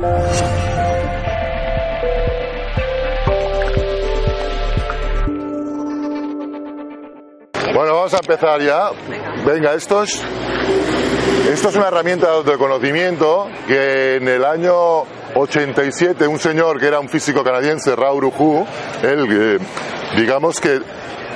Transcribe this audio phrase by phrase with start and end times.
[0.00, 0.14] Bueno,
[7.74, 8.90] vamos a empezar ya.
[9.44, 10.22] Venga, estos.
[11.50, 15.02] Esto es una herramienta de autoconocimiento que en el año
[15.34, 18.66] 87 un señor que era un físico canadiense, Raoul Uhu,
[19.02, 19.58] él, eh,
[20.16, 20.80] digamos que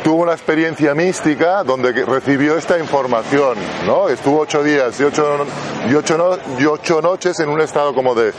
[0.02, 3.56] tuvo una experiencia mística donde recibió esta información,
[3.86, 4.08] ¿no?
[4.08, 5.46] Estuvo ocho días y ocho,
[5.88, 8.32] y ocho, no, y ocho noches en un estado como de,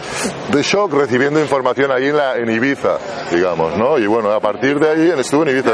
[0.52, 2.97] de shock recibiendo información ahí en, la, en Ibiza,
[3.31, 3.97] digamos, ¿no?
[3.97, 5.72] Y bueno, a partir de ahí estuvo en Ibiza.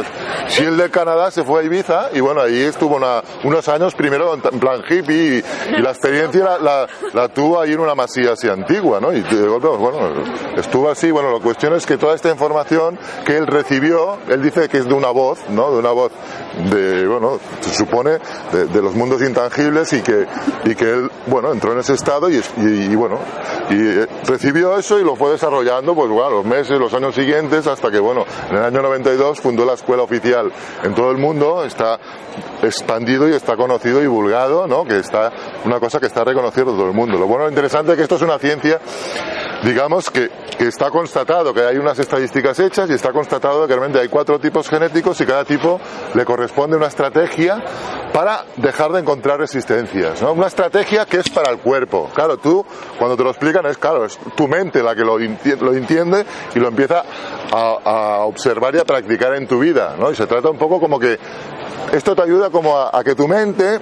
[0.48, 3.96] Si el de Canadá se fue a Ibiza y bueno, ahí estuvo una, unos años
[3.96, 7.96] primero en plan hippie y, y la experiencia la, la, la, tuvo ahí en una
[7.96, 9.12] masía así antigua, ¿no?
[9.14, 10.24] Y bueno,
[10.56, 14.70] estuvo así, bueno, la cuestión es que toda esta información que él recibió, él dice
[14.70, 15.79] que es de una voz, ¿no?
[15.80, 16.12] Una voz
[16.72, 18.20] de, bueno, se supone,
[18.52, 20.26] de, de, los mundos intangibles y que,
[20.66, 23.20] y que él, bueno, entró en ese estado y, y, y bueno,
[23.70, 27.68] y eh, recibió eso y lo fue desarrollando, pues bueno, los meses, los años siguientes,
[27.68, 30.52] hasta que, bueno, en el año 92 fundó la escuela oficial
[30.84, 32.00] en todo el mundo, está
[32.62, 34.86] expandido y está conocido y divulgado, ¿no?
[34.86, 35.32] Que está,
[35.66, 37.18] una cosa que está reconocido todo el mundo.
[37.18, 38.80] Lo bueno, lo interesante es que esto es una ciencia
[39.64, 44.00] digamos que, que, está constatado que hay unas estadísticas hechas y está constatado que realmente
[44.00, 45.69] hay cuatro tipos genéticos y cada tipo
[46.14, 47.62] le corresponde una estrategia
[48.14, 50.22] para dejar de encontrar resistencias.
[50.22, 50.34] ¿no?
[50.34, 52.10] Una estrategia que es para el cuerpo.
[52.14, 52.66] Claro, tú
[52.98, 56.26] cuando te lo explican es claro, es tu mente la que lo, entiende
[56.56, 57.04] y lo empieza
[57.52, 59.96] a, observar y a practicar en tu vida.
[60.00, 60.12] ¿no?
[60.12, 61.20] Y se trata un poco como que
[61.92, 63.80] esto te ayuda como a que tu mente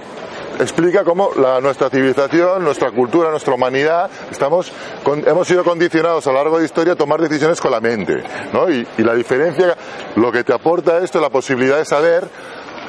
[0.58, 4.72] explica cómo la, nuestra civilización, nuestra cultura, nuestra humanidad, estamos
[5.02, 7.80] con, hemos sido condicionados a lo largo de la historia a tomar decisiones con la
[7.80, 8.22] mente.
[8.52, 8.70] ¿no?
[8.70, 9.76] Y, y la diferencia,
[10.16, 12.28] lo que te aporta esto es la posibilidad de saber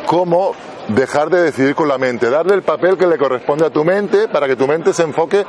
[0.05, 0.55] cómo
[0.89, 4.27] dejar de decidir con la mente, darle el papel que le corresponde a tu mente
[4.27, 5.45] para que tu mente se enfoque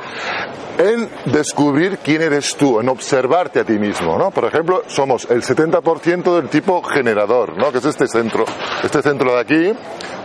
[0.77, 4.31] en descubrir quién eres tú, en observarte a ti mismo, ¿no?
[4.31, 7.71] Por ejemplo, somos el 70% del tipo generador, ¿no?
[7.71, 8.45] Que es este centro,
[8.83, 9.73] este centro de aquí.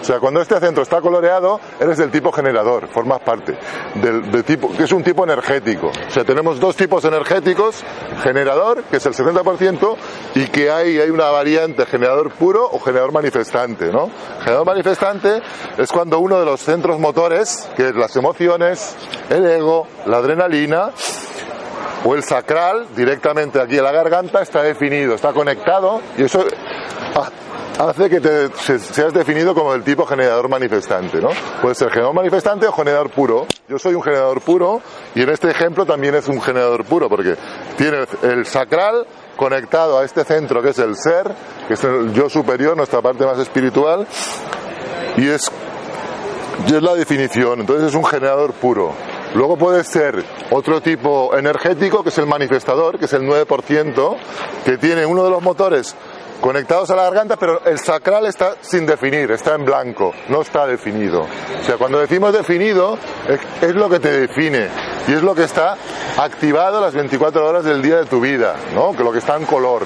[0.00, 3.59] O sea, cuando este centro está coloreado, eres del tipo generador, formas parte
[3.94, 5.88] del, del tipo, que es un tipo energético.
[5.88, 7.83] O sea, tenemos dos tipos energéticos,
[8.22, 9.97] generador, que es el 70%,
[10.37, 14.10] y que hay, hay una variante generador puro o generador manifestante, ¿no?
[14.41, 15.06] Generador manifestante
[15.78, 18.97] es cuando uno de los centros motores, que es las emociones,
[19.31, 20.91] el ego, la adrenalina,
[22.05, 26.45] o el sacral, directamente aquí en la garganta, está definido, está conectado, y eso
[27.78, 31.28] hace que te, seas definido como el tipo generador manifestante, ¿no?
[31.61, 33.47] Puede ser generador manifestante o generador puro.
[33.69, 34.81] Yo soy un generador puro
[35.15, 37.37] y en este ejemplo también es un generador puro porque
[37.77, 41.30] tiene el sacral conectado a este centro que es el ser,
[41.69, 44.06] que es el yo superior, nuestra parte más espiritual,
[45.16, 45.50] y es,
[46.66, 48.92] y es la definición, entonces es un generador puro.
[49.34, 54.16] Luego puede ser otro tipo energético, que es el manifestador, que es el 9%,
[54.64, 55.94] que tiene uno de los motores
[56.41, 60.66] conectados a la garganta, pero el sacral está sin definir, está en blanco, no está
[60.66, 61.22] definido.
[61.22, 62.98] O sea, cuando decimos definido,
[63.28, 64.69] es, es, lo que te define
[65.08, 65.76] y es lo que está
[66.16, 68.97] activado las 24 horas del día de tu vida, ¿no?
[68.97, 69.84] Que lo que está en color.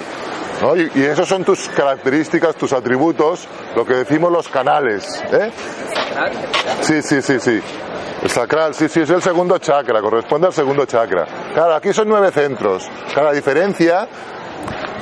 [0.61, 0.77] ¿no?
[0.77, 5.23] Y, y esas son tus características, tus atributos, lo que decimos los canales.
[5.33, 5.51] ¿eh?
[6.83, 7.61] Sí, sí, sí, sí.
[8.23, 11.27] El sacral, sí, sí, es el segundo chakra, corresponde al segundo chakra.
[11.55, 12.87] Claro, aquí son nueve centros.
[13.15, 14.07] Cada diferencia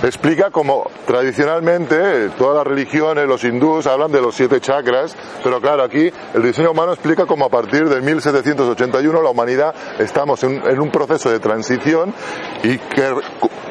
[0.02, 5.82] explica como tradicionalmente todas las religiones, los hindús hablan de los siete chakras, pero claro,
[5.82, 10.90] aquí el diseño humano explica como a partir de 1781 la humanidad estamos en, un
[10.90, 12.14] proceso de transición
[12.62, 13.14] y que,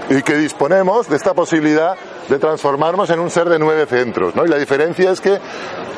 [0.10, 1.95] y que disponemos de esta posibilidad
[2.28, 4.45] de transformarnos en un ser de nueve centros, ¿no?
[4.45, 5.40] Y la diferencia es que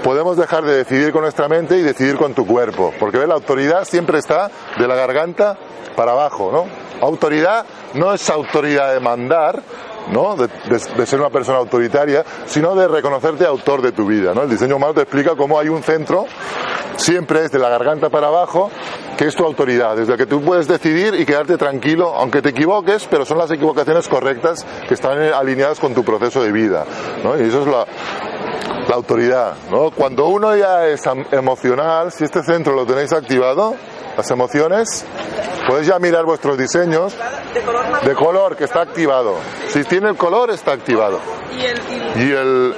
[0.03, 3.27] podemos dejar de decidir con nuestra mente y decidir con tu cuerpo, porque ¿ves?
[3.27, 5.57] la autoridad siempre está de la garganta
[5.95, 6.65] para abajo, ¿no?
[7.01, 9.61] Autoridad no es autoridad de mandar,
[10.11, 10.35] ¿no?
[10.35, 14.33] De, ser una persona autoritaria, sino de reconocerte autor de tu vida.
[14.33, 14.43] ¿no?
[14.43, 16.25] El diseño humano te explica cómo hay un centro,
[16.95, 18.69] siempre es de la garganta para abajo,
[19.17, 23.07] que es tu autoridad, desde que tú puedes decidir y quedarte tranquilo, aunque te equivoques,
[23.09, 26.85] pero son las equivocaciones correctas que están alineadas con tu proceso de vida.
[27.39, 27.85] Y eso es la,
[28.93, 29.53] autoridad.
[29.95, 33.75] Cuando uno ya es emocional, si este centro lo tenéis activado,
[34.19, 35.05] las emociones,
[35.69, 37.15] Podéis ya mirar vuestros diseños
[38.03, 39.35] De color que está activado.
[39.67, 41.19] Si tiene el color, está activado.
[41.55, 41.79] Y el,
[42.15, 42.75] y, el,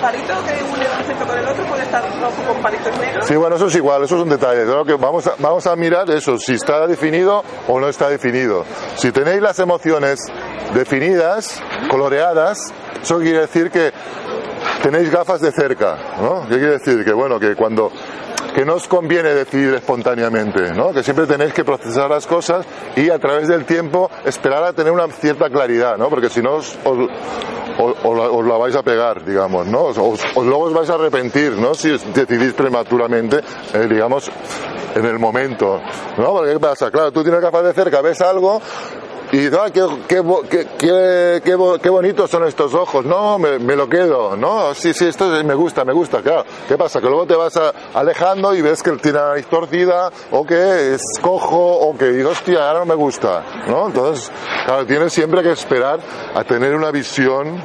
[0.00, 3.26] palito que une un efecto con el otro puede estar rojo con palitos negros.
[3.26, 4.64] Sí, bueno, eso es igual, eso es un detalle.
[4.84, 8.64] Que vamos, a, vamos a mirar eso, si está definido o no está definido.
[8.96, 10.18] Si tenéis las emociones
[10.74, 13.92] definidas, coloreadas, eso quiere decir que
[14.82, 16.42] tenéis gafas de cerca, ¿no?
[16.48, 17.04] ¿Qué quiere decir?
[17.04, 17.90] Que bueno, que cuando
[18.56, 20.90] que no os conviene decidir espontáneamente, ¿no?
[20.94, 22.64] Que siempre tenéis que procesar las cosas
[22.96, 26.08] y a través del tiempo esperar a tener una cierta claridad, ¿no?
[26.08, 29.90] Porque si no os, os- la, vais a pegar, digamos, ¿no?
[30.42, 31.74] Luego os vais a arrepentir, ¿no?
[31.74, 33.40] Si decidís prematuramente,
[33.74, 34.30] eh, digamos,
[34.94, 35.78] en el momento,
[36.16, 36.32] ¿no?
[36.32, 36.90] Porque ¿qué pasa?
[36.90, 38.62] Claro, tú tienes gafas de cerca, ves algo
[39.32, 43.38] y dices, ah, qué, qué, qué, qué, qué bo- qué bonitos son estos ojos, no,
[43.38, 46.44] me, me lo quedo, no, sí, sí, esto me gusta, me gusta, claro.
[46.68, 47.00] ¿Qué pasa?
[47.00, 50.94] Que luego te vas a- alejando y ves que tiene la nariz torcida o que
[50.94, 53.88] es cojo o que dices, hostia, ahora no me gusta, ¿no?
[53.88, 54.30] Entonces,
[54.64, 55.98] claro, tienes siempre que esperar
[56.34, 57.60] a tener una visión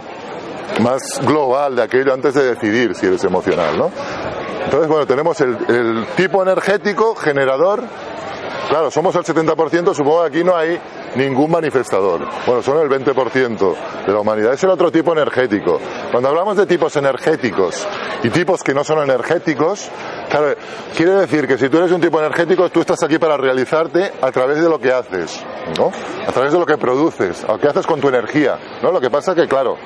[0.82, 3.92] más global de aquello antes de decidir si eres emocional, ¿no?
[4.64, 7.84] Entonces, bueno, tenemos el, el tipo energético generador.
[8.70, 10.80] Claro, somos el 70%, supongo que aquí no hay
[11.16, 12.22] ningún manifestador.
[12.46, 13.76] Bueno, son el 20%
[14.06, 14.54] de la humanidad.
[14.54, 15.80] Es el otro tipo energético.
[16.12, 17.86] Cuando hablamos de tipos energéticos
[18.24, 19.90] y tipos que no son energéticos,
[20.30, 20.56] claro,
[20.96, 24.32] quiere decir que si tú eres un tipo energético, tú estás aquí para realizarte a
[24.32, 25.44] través de lo que haces,
[25.78, 25.92] ¿no?
[26.26, 28.92] A través de lo que produces, a lo que haces con tu energía, ¿no?
[28.92, 29.78] Lo que pasa que, claro,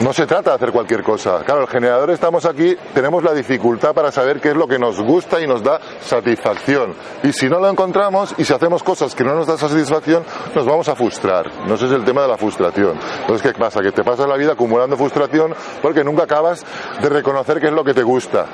[0.00, 1.42] no se trata de hacer cualquier cosa.
[1.44, 5.00] Claro, el generador estamos aquí, tenemos la dificultad para saber qué es lo que nos
[5.00, 6.94] gusta y nos da satisfacción.
[7.22, 10.66] Y si no lo encontramos y si hacemos cosas que no nos dan satisfacción, nos
[10.66, 11.50] vamos a frustrar.
[11.66, 12.98] No ese es el tema de la frustración.
[13.20, 13.80] Entonces, ¿qué pasa?
[13.80, 16.64] Que te pasas la vida acumulando frustración porque nunca acabas
[17.00, 18.46] de reconocer qué es lo que te gusta.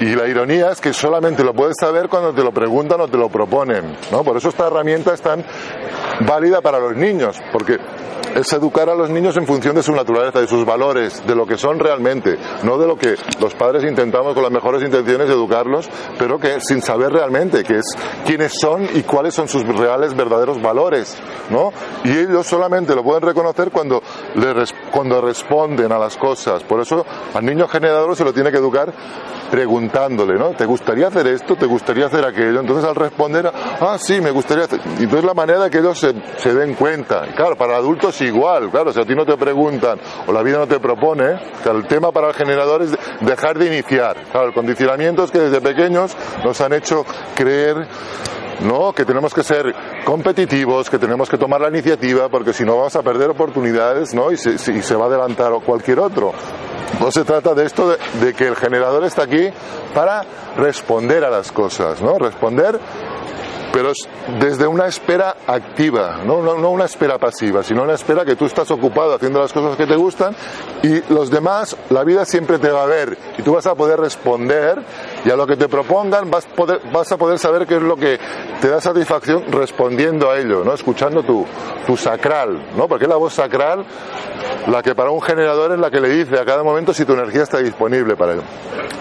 [0.00, 3.16] Y la ironía es que solamente lo puedes saber cuando te lo preguntan o te
[3.18, 4.22] lo proponen, ¿no?
[4.22, 5.44] Por eso esta herramienta es tan
[6.20, 7.78] válida para los niños, porque
[8.34, 11.46] es educar a los niños en función de su naturaleza, de sus valores, de lo
[11.46, 15.88] que son realmente, no de lo que los padres intentamos con las mejores intenciones educarlos,
[16.18, 17.86] pero que sin saber realmente qué es
[18.26, 21.16] quiénes son y cuáles son sus reales verdaderos valores,
[21.50, 21.72] ¿no?
[22.04, 24.02] Y ellos solamente lo pueden reconocer cuando
[24.34, 26.62] le res- cuando responden a las cosas.
[26.64, 28.92] Por eso al niño generador se lo tiene que educar
[29.50, 30.50] preguntándole, ¿no?
[30.50, 31.56] ¿Te gustaría hacer esto?
[31.56, 32.60] ¿Te gustaría hacer aquello?
[32.60, 34.80] Entonces al responder, ah, sí, me gustaría hacer.
[34.98, 37.22] Y entonces la manera de que ellos se, den cuenta.
[37.34, 40.66] Claro, para adultos igual, claro, si a ti no te preguntan o la vida no
[40.66, 44.16] te propone, claro, el tema para el generador es de- dejar de iniciar.
[44.32, 47.04] Claro, el condicionamiento es que desde pequeños nos han hecho
[47.34, 47.86] creer
[48.60, 49.74] no, que tenemos que ser
[50.04, 54.32] competitivos, que tenemos que tomar la iniciativa, porque si no vamos a perder oportunidades, ¿no?
[54.32, 56.32] Y se, y se va a adelantar cualquier otro.
[57.00, 59.48] No se trata de esto de, de que el generador está aquí
[59.94, 60.24] para
[60.56, 62.18] responder a las cosas, ¿no?
[62.18, 62.80] Responder
[63.72, 64.08] pero es
[64.40, 66.42] desde una espera activa, ¿no?
[66.42, 69.76] No, no una espera pasiva, sino una espera que tú estás ocupado haciendo las cosas
[69.76, 70.34] que te gustan
[70.82, 74.00] y los demás, la vida siempre te va a ver y tú vas a poder
[74.00, 74.82] responder
[75.24, 78.18] y a lo que te propongan vas, a poder saber qué es lo que
[78.60, 80.74] te da satisfacción respondiendo a ello, ¿no?
[80.74, 81.44] Escuchando tu,
[81.86, 82.88] tu sacral, ¿no?
[82.88, 83.84] Porque es la voz sacral
[84.66, 87.12] la que para un generador es la que le dice a cada momento si tu
[87.12, 88.42] energía está disponible para él.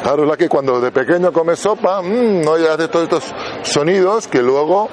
[0.02, 4.28] Claro, es la que cuando de pequeño comes sopa, mmm, no hace todos estos sonidos
[4.28, 4.90] que luego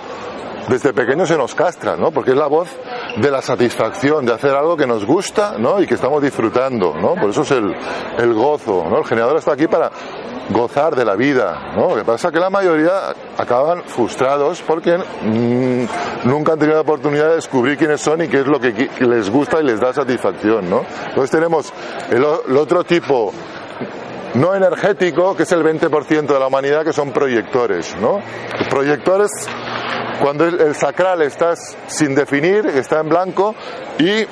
[0.69, 2.11] desde pequeño se nos castran, ¿no?
[2.11, 2.69] Porque es la voz
[3.17, 5.81] de la satisfacción, de hacer algo que nos gusta, ¿no?
[5.81, 7.15] Y que estamos disfrutando, ¿no?
[7.15, 7.75] Por eso es el,
[8.19, 8.99] el gozo, ¿no?
[8.99, 9.91] El generador está aquí para
[10.51, 11.91] gozar de la vida, ¿no?
[11.91, 16.83] Lo que pasa es que la mayoría acaban frustrados porque mm, nunca han tenido la
[16.83, 19.93] oportunidad de descubrir quiénes son y qué es lo que les gusta y les da
[19.93, 20.85] satisfacción, ¿no?
[21.09, 21.73] Entonces tenemos
[22.11, 23.33] el, otro tipo
[24.35, 28.21] no energético, que es el 20% de la humanidad, que son proyectores, ¿no?
[28.69, 29.31] Proyectores,
[30.21, 31.55] cuando el, el sacral está
[31.87, 33.55] sin definir, está en blanco
[33.99, 34.27] y,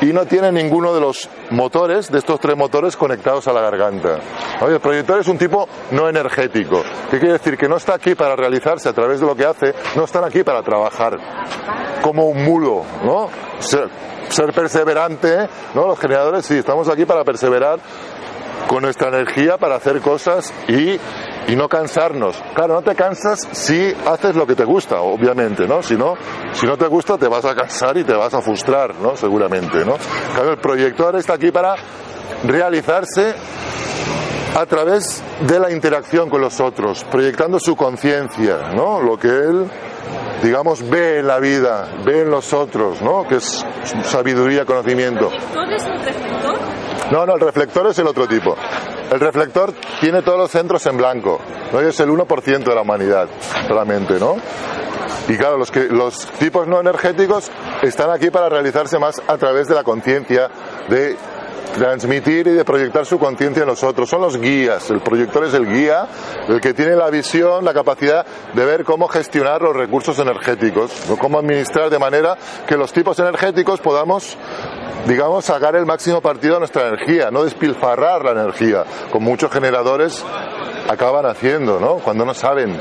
[0.00, 4.18] y no tiene ninguno de los motores, de estos tres motores conectados a la garganta.
[4.60, 6.82] Oye, el proyector es un tipo no energético.
[7.10, 7.56] ¿Qué quiere decir?
[7.56, 10.42] Que no está aquí para realizarse a través de lo que hace, no están aquí
[10.42, 11.18] para trabajar
[12.02, 13.28] como un mulo, ¿no?
[13.58, 13.88] Ser,
[14.28, 15.86] ser perseverante, ¿no?
[15.86, 17.78] Los generadores sí, estamos aquí para perseverar
[18.66, 20.98] con nuestra energía para hacer cosas y,
[21.48, 22.42] y no cansarnos.
[22.54, 25.82] Claro, no te cansas si haces lo que te gusta, obviamente, ¿no?
[25.82, 26.14] Si no,
[26.52, 29.16] si no te gusta te vas a cansar y te vas a frustrar, ¿no?
[29.16, 29.96] Seguramente, ¿no?
[30.34, 31.74] Claro, el proyector está aquí para
[32.44, 33.34] realizarse
[34.56, 39.00] a través de la interacción con los otros, proyectando su conciencia, ¿no?
[39.00, 39.70] Lo que él,
[40.42, 43.26] digamos, ve en la vida, ve en los otros, ¿no?
[43.26, 43.64] Que es
[44.04, 45.30] sabiduría, conocimiento.
[45.52, 46.69] ¿Todo es un reflector?
[47.10, 48.56] No, no, el reflector es el otro tipo.
[49.10, 51.40] El reflector tiene todos los centros en blanco,
[51.72, 51.80] ¿no?
[51.80, 53.28] Es el 1% de la humanidad
[53.66, 54.36] solamente, ¿no?
[55.28, 57.50] Y claro, los, los tipos no energéticos
[57.82, 60.48] están aquí para realizarse más a través de la conciencia,
[60.88, 61.16] de
[61.74, 64.08] transmitir y de proyectar su conciencia en los otros.
[64.08, 64.90] Son los guías.
[64.90, 66.06] El proyector es el guía,
[66.48, 68.24] el que tiene la visión, la capacidad
[68.54, 72.36] de ver cómo gestionar los recursos energéticos, cómo administrar de manera
[72.66, 74.36] que los tipos energéticos podamos
[75.06, 80.22] digamos, sacar el máximo partido de nuestra energía, no despilfarrar la energía, como muchos generadores
[80.88, 81.94] acaban haciendo, ¿no?
[81.96, 82.78] Cuando no saben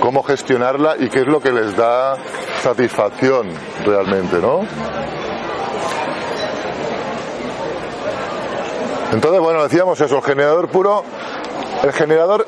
[0.00, 2.16] cómo gestionarla y qué es lo que les da
[2.62, 3.48] satisfacción
[3.84, 4.60] realmente, ¿no?
[9.12, 11.02] Entonces, bueno, decíamos eso, el generador puro,
[11.82, 12.46] el generador,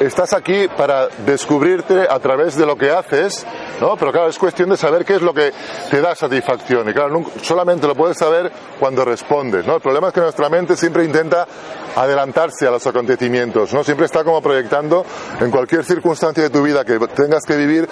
[0.00, 3.46] estás aquí para descubrirte a través de lo que haces,
[3.80, 3.96] ¿no?
[3.96, 5.52] Pero claro, es cuestión de saber qué es lo que
[5.90, 6.88] te da satisfacción.
[6.88, 9.76] Y claro, solamente lo puedes saber cuando respondes, ¿no?
[9.76, 11.46] El problema es que nuestra mente siempre intenta
[11.94, 13.84] adelantarse a los acontecimientos, ¿no?
[13.84, 15.04] Siempre está como proyectando
[15.40, 17.88] en cualquier circunstancia de tu vida que tengas que vivir,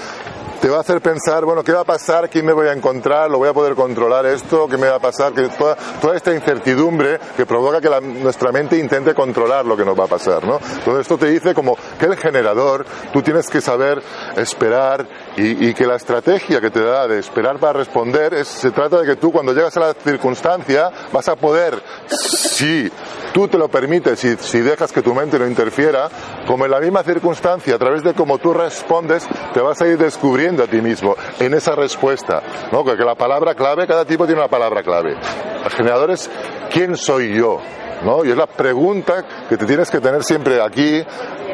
[0.60, 2.28] te va a hacer pensar, bueno, ¿qué va a pasar?
[2.28, 3.30] ¿Quién me voy a encontrar?
[3.30, 4.68] ¿Lo voy a poder controlar esto?
[4.68, 5.32] ¿Qué me va a pasar?
[5.32, 5.76] Que toda,
[6.14, 10.44] esta incertidumbre que provoca que nuestra mente intente controlar lo que nos va a pasar,
[10.44, 10.58] ¿no?
[10.58, 14.02] Entonces esto te dice como que el generador, tú tienes que saber
[14.36, 18.70] esperar y, y que la estrategia que te da de esperar para responder es, se
[18.70, 22.90] trata de que tú cuando llegas a la circunstancia vas a poder, si
[23.32, 26.08] tú te lo permites, si, si dejas que tu mente no interfiera,
[26.46, 29.98] como en la misma circunstancia, a través de cómo tú respondes, te vas a ir
[29.98, 32.84] descubriendo a ti mismo en esa respuesta, ¿no?
[32.84, 35.16] Porque la palabra clave, cada tipo tiene una palabra clave.
[35.64, 36.30] El generador es
[36.70, 37.60] ¿quién soy yo?
[38.02, 38.24] ¿No?
[38.24, 41.04] Y es la pregunta que te tienes que tener siempre aquí,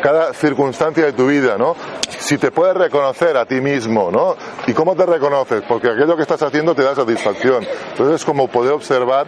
[0.01, 1.75] cada circunstancia de tu vida, ¿no?
[2.09, 4.37] Si te puedes reconocer a ti mismo, ¿no?
[4.69, 5.63] ¿Y cómo te reconoces?
[5.67, 7.67] Porque aquello que estás haciendo te da satisfacción.
[7.91, 9.27] Entonces es como poder observar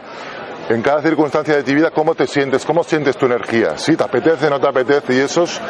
[0.69, 3.79] en cada circunstancia de tu vida cómo te sientes, cómo sientes tu energía.
[3.79, 5.61] Si te apetece, no te apetece, y eso es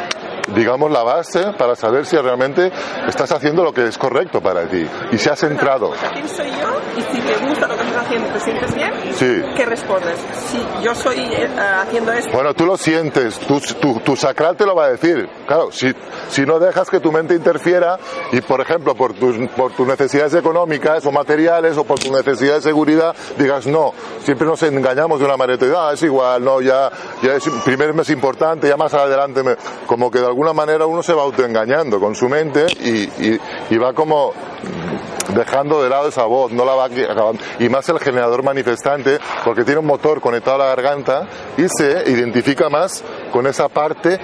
[0.54, 2.70] digamos, la base para saber si realmente
[3.06, 5.92] estás haciendo lo que es correcto para ti y si has entrado.
[6.12, 6.78] ¿Quién soy yo?
[6.96, 8.92] Y si te gusta lo que estás haciendo, ¿te sientes bien?
[9.14, 9.42] Sí.
[9.56, 10.18] ¿Qué respondes?
[10.48, 12.32] Si yo estoy eh, haciendo esto.
[12.32, 15.28] Bueno, tú lo sientes, tu, tu, tu, sacral te lo va a decir.
[15.46, 15.92] Claro, si,
[16.28, 17.98] si no dejas que tu mente interfiera
[18.32, 22.56] y, por ejemplo, por tus, por tus necesidades económicas o materiales o por tu necesidad
[22.56, 23.92] de seguridad, digas no.
[24.20, 26.90] Siempre nos engañamos de una manera, ah, es igual, no, ya,
[27.22, 31.02] ya es, primero mes importante, ya más adelante, me, como que de alguna manera uno
[31.02, 33.34] se va autoengañando con su mente y,
[33.74, 34.32] y, va como
[35.34, 37.42] dejando de lado esa voz, no la va acabando.
[37.58, 41.26] Y más el generador manifestante, porque tiene un motor conectado a la garganta
[41.56, 44.18] y se identifica más con esa parte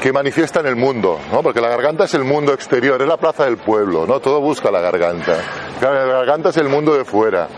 [0.00, 1.42] que manifiesta en el mundo, ¿no?
[1.42, 4.20] Porque la garganta es el mundo exterior, es la plaza del pueblo, ¿no?
[4.20, 5.36] Todo busca la garganta.
[5.80, 7.48] La garganta es el mundo de fuera,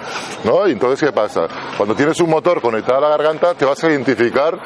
[0.44, 0.68] ¿no?
[0.68, 1.46] Y entonces, ¿qué pasa?
[1.76, 4.58] Cuando tienes un motor conectado a la garganta, te vas a identificar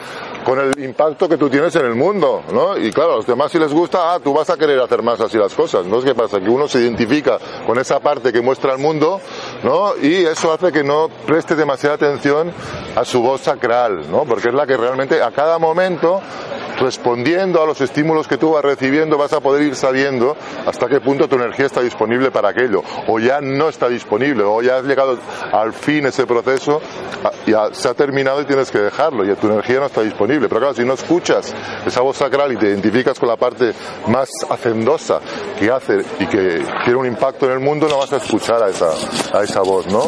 [0.44, 2.76] con el impacto que tú tienes en el mundo, ¿no?
[2.76, 5.20] Y claro, a los demás si les gusta, ah, tú vas a querer hacer más
[5.20, 6.00] así las cosas, ¿no?
[6.00, 6.40] ¿Qué pasa?
[6.40, 9.20] Que uno se identifica con esa parte que muestra el mundo,
[9.64, 9.96] ¿no?
[10.00, 12.52] Y eso hace que no preste demasiada atención
[12.94, 14.24] a su voz sacral, ¿no?
[14.24, 16.20] Porque es la que realmente a cada momento
[16.80, 21.00] respondiendo a los estímulos que tú vas recibiendo, vas a poder ir sabiendo hasta qué
[21.00, 24.84] punto tu energía está disponible para aquello, o ya no está disponible, o ya has
[24.84, 25.18] llegado
[25.52, 26.80] al fin ese proceso,
[27.46, 30.48] ya se ha terminado y tienes que dejarlo, y tu energía no está disponible.
[30.48, 31.54] Pero claro, si no escuchas
[31.86, 33.72] esa voz sacral y te identificas con la parte
[34.08, 35.20] más hacendosa
[35.58, 38.68] que hace y que tiene un impacto en el mundo, no vas a escuchar a
[38.68, 38.90] esa,
[39.32, 40.06] a esa voz, ¿no?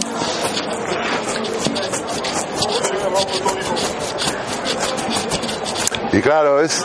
[6.16, 6.82] Y claro, es,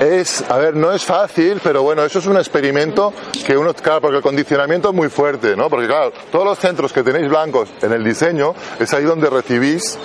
[0.00, 3.10] es, a ver, no es fácil, pero bueno, eso es un experimento
[3.46, 5.70] que uno, claro, porque el condicionamiento es muy fuerte, ¿no?
[5.70, 9.98] Porque claro, todos los centros que tenéis blancos en el diseño es ahí donde recibís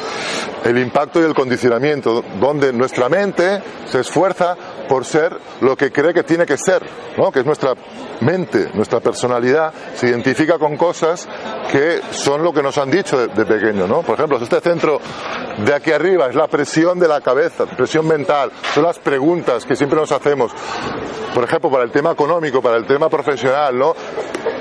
[0.64, 4.56] el impacto y el condicionamiento, donde nuestra mente se esfuerza
[4.88, 6.84] por ser lo que cree que tiene que ser,
[7.18, 7.32] ¿no?
[7.32, 7.74] Que es nuestra
[8.22, 11.28] mente, nuestra personalidad, se identifica con cosas
[11.72, 14.02] que son lo que nos han dicho de, de pequeño, ¿no?
[14.02, 15.00] Por ejemplo, este centro
[15.58, 19.76] de aquí arriba es la presión de la cabeza, presión mental, son las preguntas que
[19.76, 20.52] siempre nos hacemos.
[21.34, 23.94] Por ejemplo, para el tema económico, para el tema profesional, ¿no?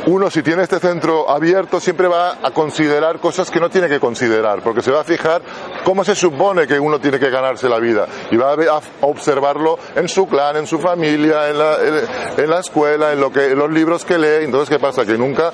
[0.06, 3.98] Uno si tiene este centro abierto siempre va a considerar cosas que no tiene que
[3.98, 5.40] considerar, porque se va a fijar
[5.82, 10.08] cómo se supone que uno tiene que ganarse la vida y va a observarlo en
[10.14, 11.76] su clan, en su familia, en la,
[12.36, 14.44] en la escuela, en, lo que, en los libros que lee.
[14.44, 15.04] Entonces, ¿qué pasa?
[15.04, 15.50] Que nunca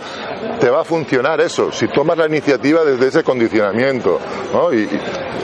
[0.60, 4.20] te va a funcionar eso si tomas la iniciativa desde ese condicionamiento.
[4.52, 4.72] ¿no?
[4.72, 5.00] Y, y,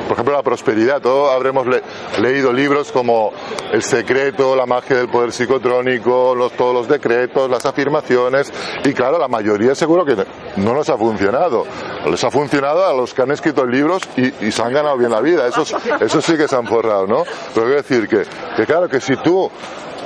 [0.06, 1.00] por ejemplo, la prosperidad.
[1.00, 1.82] Todos habremos le,
[2.20, 3.32] leído libros como
[3.72, 8.52] El secreto, La magia del poder psicotrónico, los, todos los decretos, las afirmaciones.
[8.84, 10.14] Y claro, la mayoría seguro que
[10.56, 11.64] no nos ha funcionado.
[12.06, 15.10] Les ha funcionado a los que han escrito libros y, y se han ganado bien
[15.10, 15.46] la vida.
[15.48, 17.24] Esos, esos sí que se han forrado, ¿no?
[17.54, 18.22] Pero quiero decir que,
[18.56, 19.48] que claro, que si tú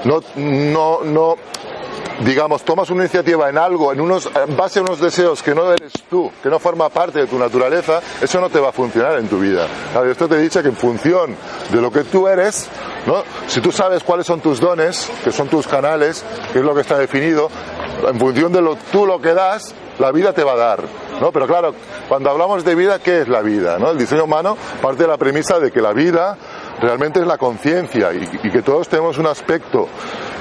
[0.05, 1.37] no, no, no
[2.21, 5.73] digamos, tomas una iniciativa en algo, en, unos, en base a unos deseos que no
[5.73, 9.19] eres tú, que no forma parte de tu naturaleza, eso no te va a funcionar
[9.19, 9.67] en tu vida.
[9.93, 11.35] Claro, esto te dice que en función
[11.71, 12.69] de lo que tú eres,
[13.07, 13.23] ¿no?
[13.47, 16.83] si tú sabes cuáles son tus dones, que son tus canales, que es lo que
[16.83, 17.49] está definido,
[18.07, 20.85] en función de lo tú lo que das, la vida te va a dar.
[21.21, 21.33] ¿no?
[21.33, 21.75] Pero claro,
[22.09, 23.79] cuando hablamos de vida, ¿qué es la vida?
[23.79, 23.91] ¿no?
[23.91, 26.37] El diseño humano parte de la premisa de que la vida
[26.81, 29.89] realmente es la conciencia y, que todos tenemos un aspecto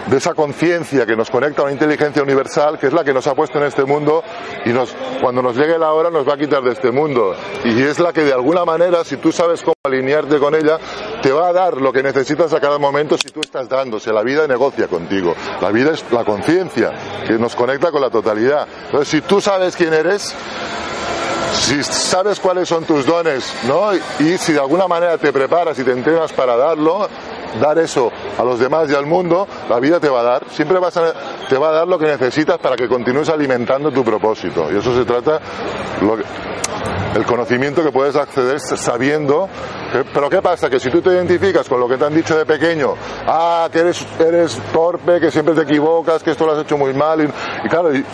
[0.08, 3.28] de esa conciencia que nos conecta a una inteligencia universal que es la que nos
[3.28, 4.24] ha puesto en este mundo
[4.66, 7.36] y nos, cuando nos llegue la hora nos va a quitar de este mundo.
[7.64, 10.80] Y es la que de alguna manera, si tú sabes cómo alinearte con ella,
[11.22, 14.12] te va a dar lo que necesitas a cada momento si tú estás dándose.
[14.12, 15.36] La vida negocia contigo.
[15.62, 16.92] La vida es la conciencia
[17.28, 18.68] que nos conecta con la totalidad.
[18.86, 20.36] Entonces, si tú sabes quién eres,
[21.54, 23.94] si sabes cuáles son tus dones, ¿no?
[24.20, 27.08] Y si de alguna manera te preparas y te entrenas para darlo,
[27.60, 30.80] dar eso a los demás y al mundo, la vida te va a dar, siempre
[30.80, 31.14] vas a,
[31.48, 34.72] te va a dar lo que necesitas para que continúes alimentando tu propósito.
[34.72, 35.40] Y eso se trata,
[37.16, 39.50] el conocimiento que puedes acceder sabiendo.
[39.92, 40.70] Que, pero ¿qué pasa?
[40.70, 42.96] Que si tú te identificas con lo que te han dicho de pequeño,
[43.28, 46.94] ah, que eres, eres torpe, que siempre te equivocas, que esto lo has hecho muy
[46.94, 47.26] mal, y,
[47.66, 48.06] y claro, y,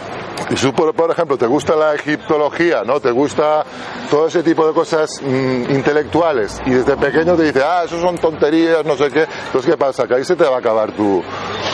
[0.50, 3.00] y si por, ejemplo te gusta la egiptología, ¿no?
[3.00, 3.64] Te gusta
[4.10, 8.18] todo ese tipo de cosas mmm, intelectuales y desde pequeño te dice, ah, eso son
[8.18, 9.28] tonterías, no sé qué.
[9.48, 10.08] Entonces, ¿qué pasa?
[10.08, 11.24] Que ahí se te va a acabar tu,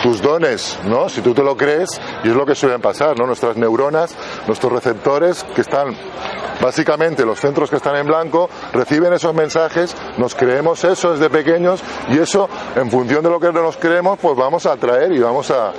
[0.02, 1.10] tus dones, ¿no?
[1.10, 1.90] Si tú te lo crees,
[2.24, 3.26] y es lo que suele pasar, ¿no?
[3.26, 4.16] Nuestras neuronas,
[4.48, 5.96] nuestros receptores que están
[6.62, 11.82] básicamente los centros que están en blanco reciben esos mensajes, nos creemos eso desde pequeños
[12.10, 15.50] y eso, en función de lo que nos creemos, pues vamos a atraer y vamos
[15.52, 15.72] a,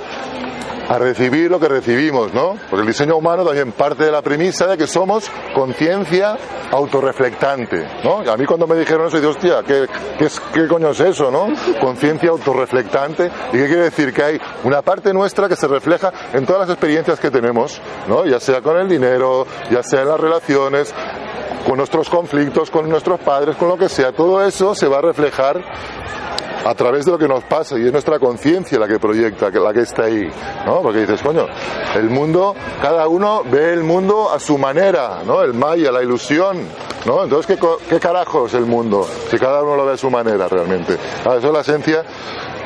[0.89, 2.57] a recibir lo que recibimos, ¿no?
[2.69, 6.37] Porque el diseño humano también parte de la premisa de que somos conciencia
[6.71, 8.19] autorreflectante, ¿no?
[8.29, 9.87] A mí cuando me dijeron eso, dije, hostia, ¿qué,
[10.17, 11.47] qué, qué coño es eso, no?
[11.79, 13.31] Conciencia autorreflectante.
[13.53, 14.12] ¿Y qué quiere decir?
[14.13, 18.25] Que hay una parte nuestra que se refleja en todas las experiencias que tenemos, ¿no?
[18.25, 20.93] Ya sea con el dinero, ya sea en las relaciones,
[21.67, 24.11] con nuestros conflictos, con nuestros padres, con lo que sea.
[24.11, 25.63] Todo eso se va a reflejar
[26.65, 29.73] a través de lo que nos pasa y es nuestra conciencia la que proyecta, la
[29.73, 30.29] que está ahí,
[30.65, 30.81] ¿no?
[30.81, 31.45] Porque dices, coño,
[31.95, 35.41] el mundo, cada uno ve el mundo a su manera, ¿no?
[35.41, 36.67] El maya, la ilusión,
[37.05, 37.23] ¿no?
[37.23, 39.05] Entonces, ¿qué, qué carajo es el mundo?
[39.29, 40.97] Si cada uno lo ve a su manera realmente.
[41.21, 42.03] Claro, eso es la esencia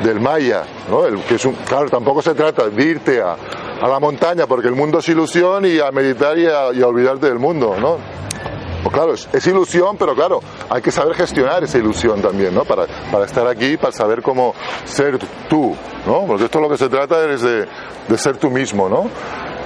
[0.04, 1.06] del maya, ¿no?
[1.06, 3.36] El, que es un, claro, tampoco se trata de irte a,
[3.82, 6.88] a la montaña porque el mundo es ilusión y a meditar y a, y a
[6.88, 7.98] olvidarte del mundo, ¿no?
[8.88, 12.64] Pues claro, es, es, ilusión, pero claro, hay que saber gestionar esa ilusión también, ¿no?
[12.64, 15.20] Para, para estar aquí, para saber cómo ser
[15.50, 16.26] tú, ¿no?
[16.26, 17.68] Porque esto lo que se trata es de,
[18.08, 19.10] de ser tú mismo, ¿no?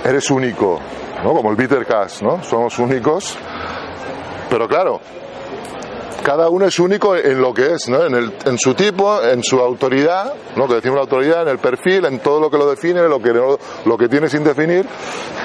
[0.03, 0.79] Eres único,
[1.23, 1.35] ¿no?
[1.35, 2.43] Como el Bitter Cash, ¿no?
[2.43, 3.37] Somos únicos,
[4.49, 4.99] pero claro,
[6.23, 8.05] cada uno es único en lo que es, ¿no?
[8.05, 10.67] en, el, en, su tipo, en su autoridad, ¿no?
[10.67, 13.33] que decimos la autoridad, en el perfil, en todo lo que lo define, lo que,
[13.33, 14.85] no, lo que tiene sin definir.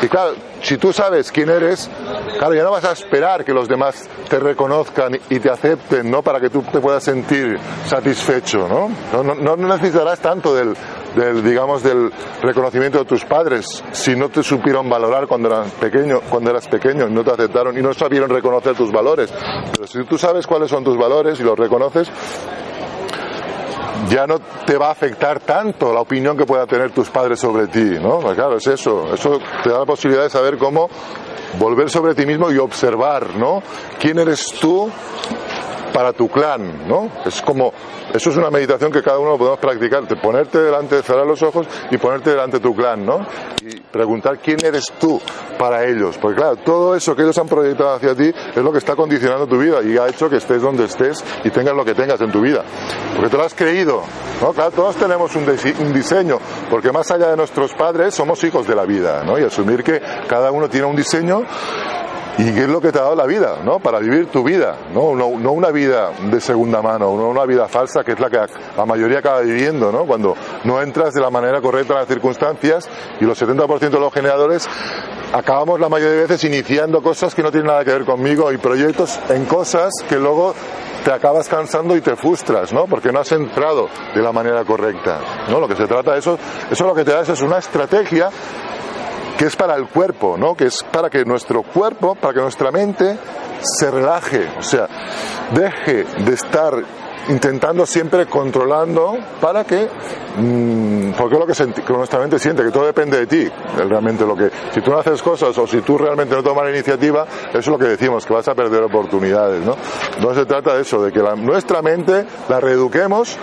[0.03, 1.89] Y claro, si tú sabes quién eres,
[2.39, 6.23] claro, ya no vas a esperar que los demás te reconozcan y te acepten, ¿no?
[6.23, 8.91] Para que tú te puedas sentir satisfecho, ¿no?
[9.23, 10.75] No, no, necesitarás tanto del,
[11.15, 12.11] del, digamos, del
[12.43, 17.09] reconocimiento de tus padres si no te supieron valorar cuando eras pequeño, cuando eras pequeño,
[17.09, 19.33] no te aceptaron y no sabieron reconocer tus valores.
[19.73, 22.11] Pero si tú sabes cuáles son tus valores y los reconoces,
[24.09, 27.67] ya no te va a afectar tanto la opinión que puedan tener tus padres sobre
[27.67, 28.19] ti, ¿no?
[28.21, 29.13] Pues claro, es eso.
[29.13, 30.89] Eso te da la posibilidad de saber cómo
[31.59, 33.63] volver sobre ti mismo y observar, ¿no?
[33.99, 34.91] ¿Quién eres tú
[35.97, 37.09] para tu clan, ¿no?
[37.25, 37.73] Es como,
[38.13, 41.97] eso es una meditación que cada uno podemos practicar, ponerte delante, cerrar los ojos y
[41.97, 43.27] ponerte delante de tu clan, ¿no?
[43.63, 45.19] Y preguntar quién eres tú
[45.59, 48.77] para ellos, porque claro, todo eso que ellos han proyectado hacia ti es lo que
[48.77, 51.95] está condicionando tu vida y ha hecho que estés donde estés y tengas lo que
[51.95, 52.63] tengas en tu vida,
[53.15, 54.03] porque te lo has creído,
[54.43, 54.53] ¿no?
[54.53, 55.45] Claro, todos tenemos un,
[55.81, 59.39] un diseño, porque más allá de nuestros padres somos hijos de la vida, ¿no?
[59.39, 61.41] Y asumir que cada uno tiene un diseño
[62.39, 63.79] y qué es lo que te ha dado la vida, ¿no?
[63.79, 65.15] Para vivir tu vida, ¿no?
[65.15, 68.39] No, no una vida de segunda mano, no una vida falsa que es la que
[68.77, 70.05] la mayoría acaba viviendo, ¿no?
[70.05, 72.89] Cuando no entras de la manera correcta en las circunstancias
[73.21, 74.69] y los 70% de los generadores
[75.33, 78.59] acabamos la mayoría de veces iniciando cosas que no tienen nada que ver conmigo y
[78.59, 80.55] proyectos en cosas que luego
[81.05, 82.87] te acabas cansando y te frustras, ¿no?
[82.87, 85.61] Porque no has entrado de la manera correcta, ¿no?
[85.61, 86.39] Lo que se trata de eso,
[86.71, 88.29] eso lo que te da es una estrategia
[89.39, 90.55] que es para el cuerpo, ¿no?
[90.55, 93.19] Que es para que nuestro cuerpo, para que nuestra mente
[93.61, 94.87] se relaje, o sea,
[95.53, 96.75] deje de estar
[97.29, 99.89] intentando siempre controlando para que
[100.39, 104.37] mmm, porque es lo que, nuestra mente siente que todo depende de ti realmente lo
[104.37, 107.59] que si tú no haces cosas o si tú realmente no tomas la iniciativa eso
[107.59, 109.75] es lo que decimos que vas a perder oportunidades no
[110.21, 113.37] no se trata de eso de que nuestra mente la reeduquemos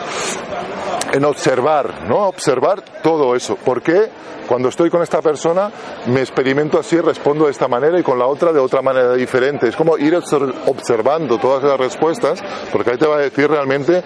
[1.14, 2.28] en observar, ¿no?
[2.28, 3.56] Observar todo eso.
[3.56, 4.10] ¿Por qué?
[4.48, 5.72] Cuando estoy con esta persona
[6.08, 9.68] me experimento así, respondo de esta manera y con la otra de otra manera diferente.
[9.68, 14.04] Es como ir observando todas las respuestas, porque ahí te va a decir realmente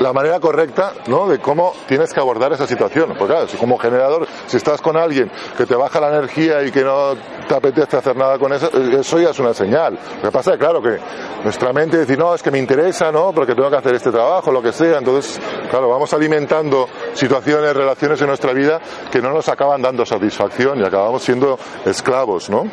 [0.00, 1.28] la manera correcta ¿no?
[1.28, 3.14] de cómo tienes que abordar esa situación.
[3.18, 6.82] Porque claro, como generador, si estás con alguien que te baja la energía y que
[6.84, 7.14] no
[7.46, 9.98] te apetece hacer nada con eso, eso ya es una señal.
[10.16, 10.98] Lo que pasa es claro que
[11.42, 13.32] nuestra mente dice, no, es que me interesa, ¿no?
[13.32, 14.98] Porque tengo que hacer este trabajo, lo que sea.
[14.98, 18.80] Entonces, claro, vamos alimentando situaciones, relaciones en nuestra vida
[19.10, 22.64] que no nos acaban dando satisfacción y acabamos siendo esclavos, ¿no?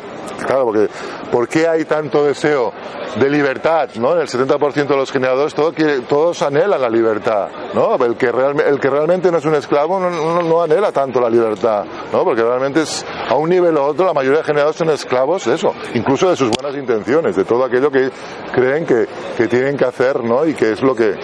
[0.46, 0.88] Claro, porque
[1.30, 2.72] ¿por qué hay tanto deseo
[3.18, 4.12] de libertad, ¿no?
[4.14, 5.72] En el 70% de los generadores todo
[6.08, 7.94] todos anhelan la libertad, ¿no?
[7.96, 11.84] El que, el que realmente no es un esclavo no, no, anhela tanto la libertad,
[12.12, 12.24] ¿no?
[12.24, 15.54] Porque realmente es a un nivel u otro la mayoría de generadores son esclavos de
[15.54, 18.10] eso, incluso de sus buenas intenciones, de todo aquello que
[18.52, 20.44] creen que, que tienen que hacer, ¿no?
[20.46, 21.14] Y que es lo que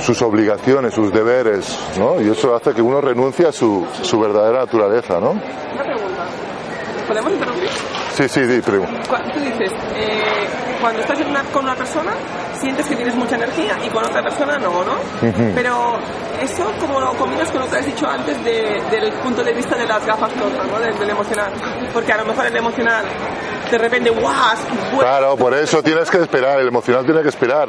[0.00, 2.20] sus obligaciones, sus deberes, ¿no?
[2.20, 5.30] Y eso hace que uno renuncie a su, su verdadera naturaleza, ¿no?
[5.30, 6.26] Una pregunta.
[7.08, 7.55] ¿Podemos?
[8.16, 8.86] Sí, sí, sí, primo.
[9.34, 10.48] Tú dices, eh,
[10.80, 11.18] cuando estás
[11.52, 12.12] con una persona,
[12.58, 14.94] sientes que tienes mucha energía y con otra persona no, ¿no?
[15.54, 15.98] Pero
[16.40, 19.86] eso, como lo combinas con lo que has dicho antes del punto de vista de
[19.86, 20.78] las gafas rojas, ¿no?
[20.78, 21.52] Del, emocional.
[21.92, 23.04] Porque a lo mejor el emocional,
[23.70, 24.56] de repente, ¡guau!
[24.98, 27.68] Claro, por eso tienes que esperar, el emocional tiene que esperar.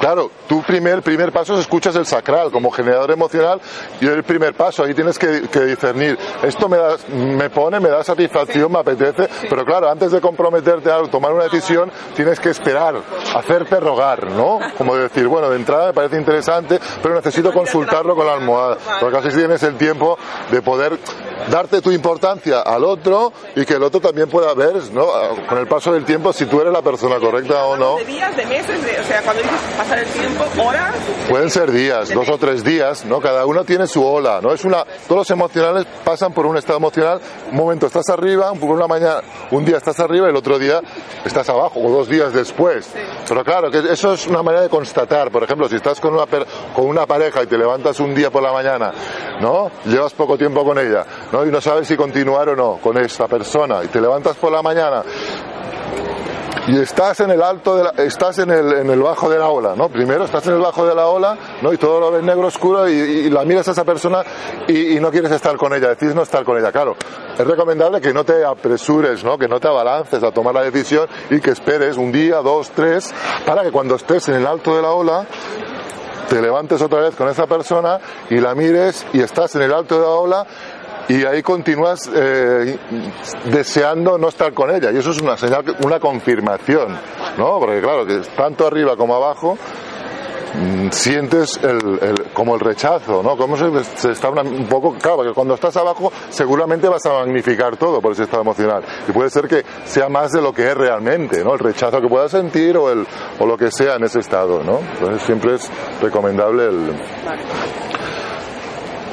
[0.00, 3.60] Claro, tu primer, primer paso es escuchas el sacral como generador emocional
[4.00, 8.04] y el primer paso, ahí tienes que, discernir, esto me, da, me pone, me da
[8.04, 12.96] satisfacción, me apetece, pero claro, antes de comprometerte a tomar una decisión, tienes que esperar,
[13.34, 14.58] hacerte rogar, ¿no?
[14.76, 19.18] Como decir, bueno, de entrada me parece interesante, pero necesito consultarlo con la almohada, porque
[19.18, 20.18] así tienes el tiempo
[20.50, 20.98] de poder
[21.50, 25.06] darte tu importancia al otro y que el otro también pueda ver, ¿no?
[25.48, 27.96] Con el paso del tiempo si tú eres la persona correcta o no.
[27.96, 30.94] De días, de meses, o sea, cuando dices pasar el tiempo, horas.
[31.28, 33.20] Pueden ser días, dos o tres días, ¿no?
[33.20, 34.52] Cada uno tiene su ola, ¿no?
[34.52, 37.20] Es una, todos los emocionales pasan por un estado emocional.
[37.50, 39.20] Un momento estás arriba, por una mañana,
[39.50, 40.80] un día estás arriba y el otro día
[41.24, 42.90] estás abajo, o dos días después.
[43.28, 45.30] Pero claro, que eso es una manera de constatar.
[45.30, 46.26] Por ejemplo, si estás con una,
[46.74, 48.92] con una pareja y te levantas un día por la mañana,
[49.40, 49.70] ¿no?
[49.84, 51.44] Llevas poco tiempo con ella, ¿no?
[51.44, 54.62] Y no sabes si continuar o no con esta persona y te levantas por la
[54.62, 55.02] mañana
[56.66, 59.48] y estás en el alto de la, estás en el, en el bajo de la
[59.48, 59.88] ola, ¿no?
[59.88, 61.72] Primero estás en el bajo de la ola, ¿no?
[61.72, 64.22] Y todo lo ves negro oscuro y, la miras a esa persona
[64.66, 66.72] y, no quieres estar con ella, decides no estar con ella.
[66.72, 66.96] Claro,
[67.38, 69.36] es recomendable que no te apresures, ¿no?
[69.36, 73.12] Que no te abalances a tomar la decisión y que esperes un día, dos, tres,
[73.44, 75.26] para que cuando estés en el alto de la ola
[76.28, 78.00] te levantes otra vez con esa persona
[78.30, 80.46] y la mires y estás en el alto de la ola
[81.08, 82.78] y ahí continúas eh,
[83.50, 86.96] deseando no estar con ella y eso es una señal, una confirmación,
[87.36, 87.58] ¿no?
[87.58, 89.58] Porque claro, que tanto arriba como abajo
[90.54, 93.36] mm, sientes el, como el rechazo, ¿no?
[93.36, 98.00] Como se, está un poco, claro, porque cuando estás abajo seguramente vas a magnificar todo
[98.00, 101.44] por ese estado emocional y puede ser que sea más de lo que es realmente,
[101.44, 101.52] ¿no?
[101.52, 103.06] El rechazo que puedas sentir o el
[103.38, 104.78] o lo que sea en ese estado, ¿no?
[104.78, 106.94] Entonces siempre es recomendable el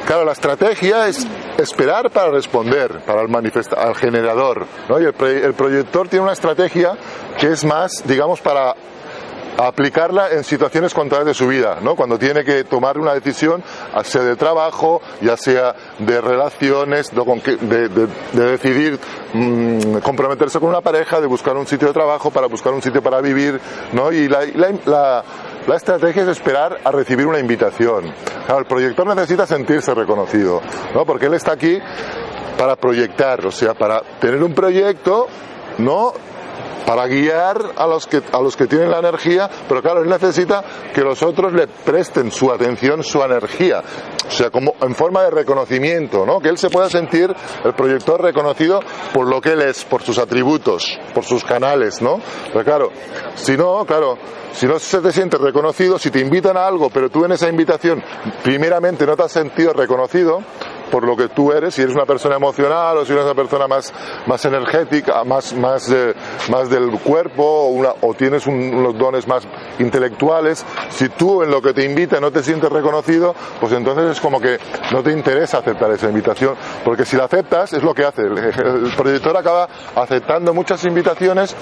[0.05, 1.25] Claro, la estrategia es
[1.57, 3.29] esperar para responder, para el
[3.77, 4.65] al generador.
[4.89, 4.99] ¿no?
[4.99, 6.93] Y el, proyector tiene una estrategia
[7.39, 8.75] que es más, digamos, para
[9.57, 11.95] aplicarla en situaciones contrarias de su vida, ¿no?
[11.95, 13.61] Cuando tiene que tomar una decisión,
[13.93, 18.97] ya sea de trabajo, ya sea de relaciones, de, decidir
[19.33, 23.03] mm, comprometerse con una pareja, de buscar un sitio de trabajo, para buscar un sitio
[23.03, 23.59] para vivir,
[23.91, 24.11] ¿no?
[24.11, 25.23] Y la, la la
[25.75, 28.05] estrategia es esperar a recibir una invitación.
[28.05, 30.61] el proyector necesita sentirse reconocido,
[30.93, 31.05] ¿no?
[31.05, 31.79] Porque él está aquí
[32.57, 35.27] para proyectar, o sea, para tener un proyecto,
[35.77, 36.13] ¿no?
[36.85, 40.63] Para guiar a los que a los que tienen la energía, pero claro, él necesita
[40.93, 43.83] que los otros le presten su atención, su energía,
[44.27, 46.39] o sea, como en forma de reconocimiento, ¿no?
[46.39, 48.79] Que él se pueda sentir el proyector reconocido
[49.13, 52.19] por lo que él es, por sus atributos, por sus canales, ¿no?
[52.51, 52.89] Pero claro,
[53.35, 54.17] si no, claro,
[54.53, 57.49] si no se te siente reconocido, si te invitan a algo, pero tú en esa
[57.49, 58.03] invitación
[58.43, 60.39] primeramente no te has sentido reconocido,
[60.91, 63.67] por lo que tú eres, si eres una persona emocional o si eres una persona
[63.67, 63.93] más,
[64.27, 65.91] más energética, más, más,
[66.49, 69.47] más del cuerpo o, una, o tienes unos dones más
[69.79, 74.21] intelectuales, si tú en lo que te invita no te sientes reconocido, pues entonces es
[74.21, 74.59] como que
[74.91, 78.91] no te interesa aceptar esa invitación, porque si la aceptas es lo que hace, el,
[78.97, 81.55] proyector acaba aceptando muchas invitaciones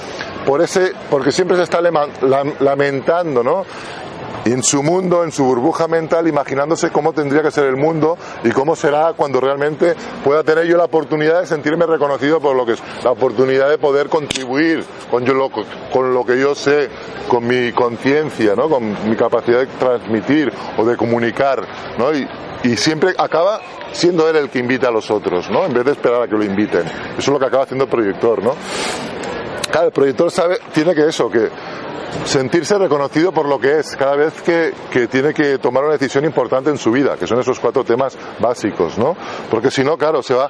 [0.45, 3.65] por ese, porque siempre se está lamentando, ¿no?
[4.45, 8.51] En su mundo, en su burbuja mental, imaginándose cómo tendría que ser el mundo y
[8.51, 12.73] cómo será cuando realmente pueda tener yo la oportunidad de sentirme reconocido por lo que
[12.73, 16.89] es, la oportunidad de poder contribuir con, yo lo, con lo que yo sé,
[17.27, 18.69] con mi conciencia, ¿no?
[18.69, 21.61] con mi capacidad de transmitir o de comunicar.
[21.97, 22.13] ¿no?
[22.13, 22.27] Y,
[22.63, 25.65] y siempre acaba siendo él el que invita a los otros, ¿no?
[25.65, 26.81] En vez de esperar a que lo inviten.
[26.81, 28.53] Eso es lo que acaba haciendo el proyector, ¿no?
[29.71, 31.49] Claro, el proyector sabe, tiene que eso, que
[32.25, 36.25] sentirse reconocido por lo que es cada vez que, que, tiene que tomar una decisión
[36.25, 39.15] importante en su vida, que son esos cuatro temas básicos, ¿no?
[39.49, 40.49] Porque si no, claro, se va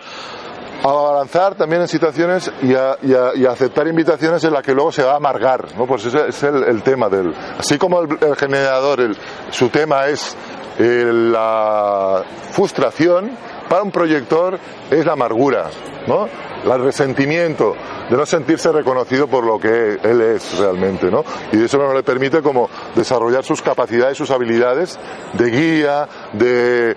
[0.82, 4.64] a avanzar también en situaciones y a, y a, y a aceptar invitaciones en las
[4.64, 5.86] que luego se va a amargar, ¿no?
[5.86, 7.34] Pues ese es el, el tema del...
[7.58, 9.18] Así como el, el generador, el,
[9.52, 10.36] su tema es
[10.78, 13.32] eh, la frustración,
[13.68, 14.58] para un proyector
[14.90, 15.70] es la amargura,
[16.08, 16.28] ¿no?
[16.64, 17.76] El resentimiento
[18.10, 21.24] de no sentirse reconocido por lo que él es realmente, ¿no?
[21.52, 25.00] Y eso no le permite como desarrollar sus capacidades, sus habilidades
[25.34, 26.96] de guía, de,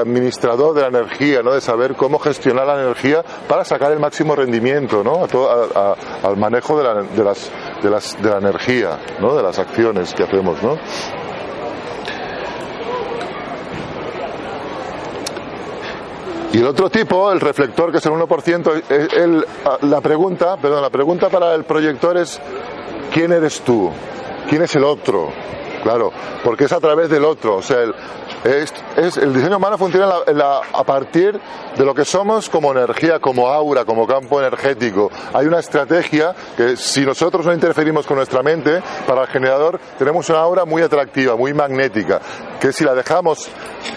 [0.00, 1.52] administrador de la energía, ¿no?
[1.52, 5.24] De saber cómo gestionar la energía para sacar el máximo rendimiento, ¿no?
[5.24, 7.50] A todo, al manejo de la, de, las,
[7.82, 9.36] de, las, de la energía, ¿no?
[9.36, 10.78] De las acciones que hacemos, ¿no?
[16.52, 19.46] Y el otro tipo, el reflector, que es el 1%, el, el,
[19.82, 22.40] la pregunta, perdón, la pregunta para el proyector es
[23.12, 23.90] ¿quién eres tú?
[24.48, 25.30] ¿Quién es el otro?
[25.82, 27.56] Claro, porque es a través del otro.
[27.56, 27.94] O sea, el,
[28.44, 30.14] es, el diseño humano funciona
[30.72, 31.38] a partir
[31.76, 35.10] de lo que somos como energía, como aura, como campo energético.
[35.32, 40.28] Hay una estrategia que si nosotros no interferimos con nuestra mente, para el generador tenemos
[40.28, 42.20] una aura muy atractiva, muy magnética,
[42.60, 43.48] que si la dejamos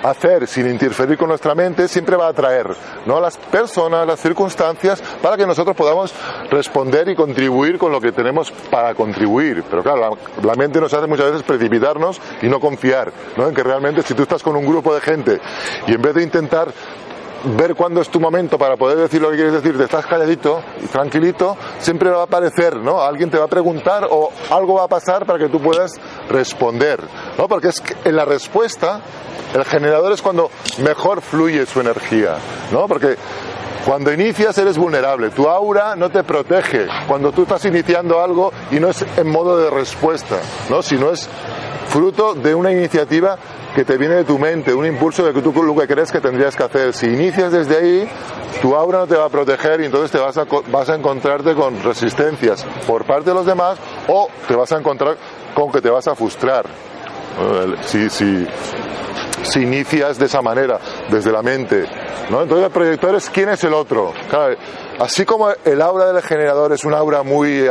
[0.03, 2.67] hacer sin interferir con nuestra mente, siempre va a atraer
[3.05, 3.19] ¿no?
[3.19, 6.13] las personas, las circunstancias, para que nosotros podamos
[6.49, 9.63] responder y contribuir con lo que tenemos para contribuir.
[9.69, 13.47] Pero claro, la, la mente nos hace muchas veces precipitarnos y no confiar ¿no?
[13.47, 15.41] en que realmente si tú estás con un grupo de gente
[15.87, 16.71] y en vez de intentar
[17.57, 20.61] ver cuándo es tu momento para poder decir lo que quieres decir, te estás calladito
[20.83, 23.01] y tranquilito, siempre va a aparecer, ¿no?
[23.01, 25.93] Alguien te va a preguntar o algo va a pasar para que tú puedas
[26.29, 26.99] responder,
[27.39, 27.47] ¿no?
[27.47, 29.01] Porque es en la respuesta,
[29.53, 30.49] el generador es cuando
[30.83, 32.37] mejor fluye su energía,
[32.71, 32.87] ¿no?
[32.87, 33.15] Porque
[33.85, 36.87] cuando inicias eres vulnerable, tu aura no te protege.
[37.07, 40.37] Cuando tú estás iniciando algo y no es en modo de respuesta,
[40.69, 40.81] ¿no?
[40.81, 41.29] Sino es
[41.87, 43.37] fruto de una iniciativa
[43.73, 46.19] que te viene de tu mente, un impulso de que tú lo que crees que
[46.19, 46.93] tendrías que hacer.
[46.93, 48.09] Si inicias desde ahí,
[48.61, 51.55] tu aura no te va a proteger y entonces te vas a, vas a encontrarte
[51.55, 55.17] con resistencias por parte de los demás o te vas a encontrar
[55.55, 56.65] con que te vas a frustrar.
[57.85, 58.47] Si, si,
[59.43, 61.85] si inicias de esa manera, desde la mente.
[62.29, 62.43] ¿no?
[62.43, 64.13] Entonces el proyector es quién es el otro.
[64.99, 67.69] Así como el aura del generador es un aura muy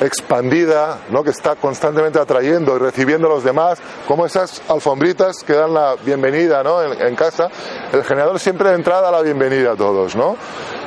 [0.00, 1.22] expandida, ¿no?
[1.22, 5.96] que está constantemente atrayendo y recibiendo a los demás, como esas alfombritas que dan la
[6.02, 6.82] bienvenida ¿no?
[6.82, 7.48] en, casa,
[7.92, 10.16] el generador siempre de entrada da la bienvenida a todos.
[10.16, 10.36] ¿no?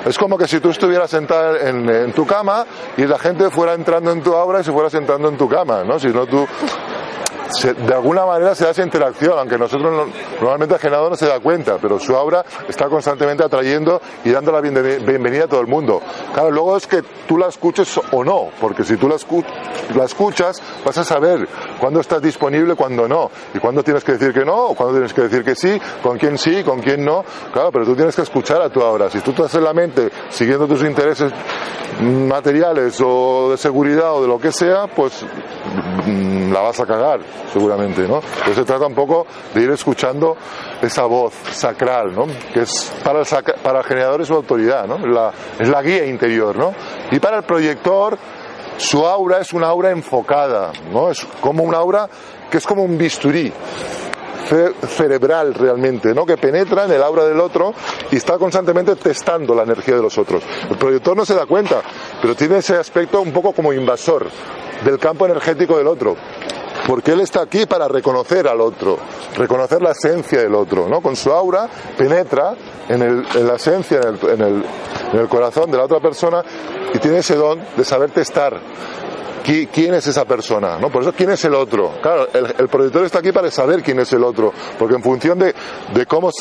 [0.05, 2.65] Es como que si tú estuvieras sentado en, en, tu cama
[2.97, 5.83] y la gente fuera entrando en tu aura y se fuera sentando en tu cama,
[5.83, 5.97] ¿no?
[5.97, 6.45] Si no tú
[7.53, 10.05] se, de alguna manera se da esa interacción, aunque nosotros no,
[10.39, 14.51] normalmente el generador no se da cuenta, pero su aura está constantemente atrayendo y dando
[14.51, 16.01] la bienvenida a todo el mundo.
[16.33, 19.43] Claro, luego es que tú la escuches o no, porque si tú la, escu
[19.95, 21.47] la escuchas vas a saber
[21.79, 25.13] cuándo estás disponible, cuándo no, y cuándo tienes que decir que no, o cuándo tienes
[25.13, 27.23] que decir que sí, con quién sí, con quién no.
[27.51, 29.09] Claro, pero tú tienes que escuchar a tu aura.
[29.09, 31.31] Si tú estás en la mente siguiendo tus intereses
[32.01, 35.25] materiales o de seguridad o de lo que sea, pues
[36.51, 37.19] la vas a cagar,
[37.51, 38.17] seguramente, ¿no?
[38.17, 40.35] Entonces se trata un poco de ir escuchando
[40.81, 42.25] esa voz sacral, ¿no?
[42.53, 43.25] Que es para el,
[43.61, 44.97] para el generador es su autoridad, ¿no?
[45.05, 46.73] La, es la guía interior, ¿no?
[47.11, 48.17] Y para el proyector,
[48.77, 51.09] su aura es una aura enfocada, ¿no?
[51.09, 52.09] Es como una aura
[52.49, 53.51] que es como un bisturí
[54.87, 56.25] cerebral realmente, ¿no?
[56.25, 57.73] Que penetra en el aura del otro
[58.11, 60.43] y está constantemente testando la energía de los otros.
[60.69, 61.81] El proyector no se da cuenta,
[62.21, 64.27] pero tiene ese aspecto un poco como invasor
[64.83, 66.15] del campo energético del otro.
[66.87, 68.97] Porque él está aquí para reconocer al otro,
[69.37, 70.99] reconocer la esencia del otro, ¿no?
[70.99, 72.55] Con su aura penetra
[72.89, 74.65] en, la esencia, en, el,
[75.13, 76.43] en el corazón de la otra persona
[76.93, 78.59] y tiene ese don de saber testar
[79.43, 80.89] quién es esa persona, ¿no?
[80.89, 81.93] Por eso, ¿quién es el otro?
[82.01, 85.37] Claro, el, el, proyector está aquí para saber quién es el otro, porque en función
[85.39, 85.53] de,
[85.93, 86.31] de cómo,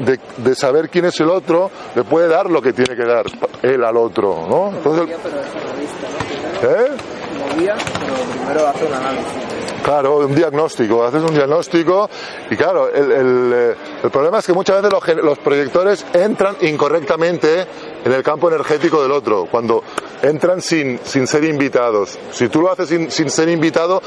[0.00, 3.26] de, de, saber quién es el otro, le puede dar lo que tiene que dar
[3.62, 4.76] él al otro, ¿no?
[4.76, 5.16] Entonces,
[6.62, 6.96] ¿eh?
[8.44, 9.57] primero hace un análisis.
[9.82, 12.10] Claro, un diagnóstico, haces un diagnóstico
[12.50, 17.66] y claro, el, el, el problema es que muchas veces los, los, proyectores entran incorrectamente
[18.04, 19.82] en el campo energético del otro, cuando
[20.22, 22.18] entran sin, sin ser invitados.
[22.32, 24.02] Si tú lo haces sin, sin ser invitado,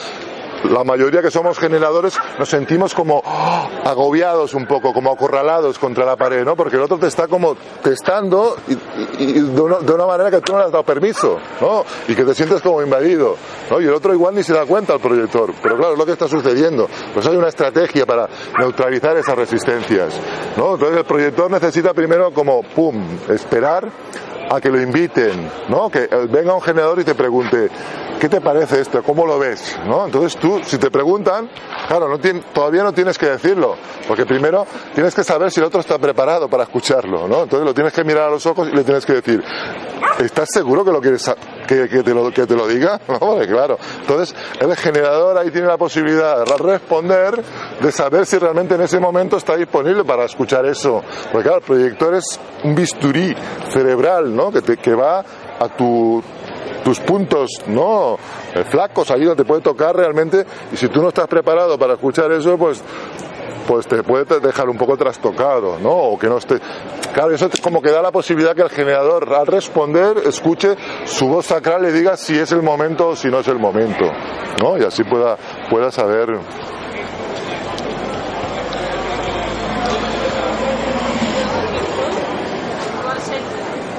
[0.69, 3.69] la mayoría que somos generadores nos sentimos como ¡oh!
[3.83, 6.55] agobiados un poco, como acorralados contra la pared, ¿no?
[6.55, 10.71] Porque el otro te está como testando de, una, manera que tú no le has
[10.71, 11.83] dado permiso, ¿no?
[12.07, 13.35] Y que te sientes como invadido,
[13.69, 13.81] ¿no?
[13.81, 16.13] Y el otro igual ni se da cuenta al proyector, pero claro, es lo que
[16.13, 16.87] está sucediendo.
[17.13, 18.27] Pues hay una estrategia para
[18.59, 20.13] neutralizar esas resistencias,
[20.57, 20.73] ¿no?
[20.73, 23.89] Entonces el proyector necesita primero como, pum, esperar
[24.51, 25.89] a que lo inviten, ¿no?
[25.89, 27.69] Que venga un generador y te pregunte,
[28.19, 29.01] ¿qué te parece esto?
[29.01, 29.79] ¿Cómo lo ves?
[29.85, 30.05] ¿No?
[30.05, 31.49] Entonces tú, si te preguntan,
[31.87, 32.19] claro, no
[32.53, 36.49] todavía no tienes que decirlo, porque primero tienes que saber si el otro está preparado
[36.49, 37.43] para escucharlo, ¿no?
[37.43, 39.41] Entonces lo tienes que mirar a los ojos y le tienes que decir,
[40.19, 41.21] ¿estás seguro que lo quieres
[41.67, 42.99] que, te, lo, que te lo diga?
[43.51, 43.77] Claro.
[44.01, 47.41] Entonces el generador ahí tiene la posibilidad de responder,
[47.81, 51.03] de saber si realmente en ese momento está disponible para escuchar eso.
[51.31, 53.35] Porque claro, el proyector es un bisturí
[53.71, 54.51] cerebral, ¿no?
[54.51, 55.19] Que, que va
[55.59, 56.23] a tu
[56.83, 58.17] tus puntos no
[58.55, 61.93] eh, flacos ahí donde te puede tocar realmente y si tú no estás preparado para
[61.93, 62.83] escuchar eso pues
[63.71, 65.91] pues te puede dejar un poco trastocado, ¿no?
[65.91, 66.59] O que no esté.
[67.13, 71.29] Claro, eso es como que da la posibilidad que el generador, al responder, escuche su
[71.29, 74.03] voz sacral y diga si es el momento o si no es el momento,
[74.61, 74.77] ¿no?
[74.77, 75.37] Y así pueda,
[75.69, 76.37] pueda saber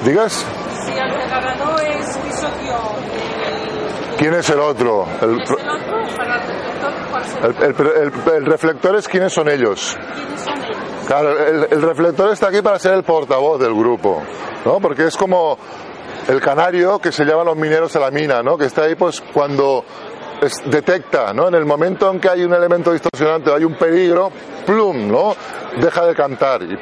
[0.05, 0.45] ¿Digas?
[0.85, 1.11] Si el
[1.97, 2.77] es Visoquio.
[4.19, 5.07] ¿Quién es el otro?
[5.19, 6.72] El, ¿Es el otro?
[7.43, 9.97] El, el, el, reflector es quiénes son ellos.
[9.99, 11.07] ¿Quiénes son ellos?
[11.07, 14.23] Claro, el, reflector está aquí para ser el portavoz del grupo,
[14.65, 14.79] ¿no?
[14.79, 15.57] Porque es como
[16.27, 18.57] el canario que se llama los mineros a la mina, ¿no?
[18.57, 19.83] Que está ahí pues cuando
[20.65, 21.47] detecta, ¿no?
[21.47, 24.31] En el momento en que hay un elemento distorsionante o hay un peligro,
[24.65, 25.35] plum, ¿no?
[25.79, 26.63] Deja de cantar.
[26.63, 26.77] Y,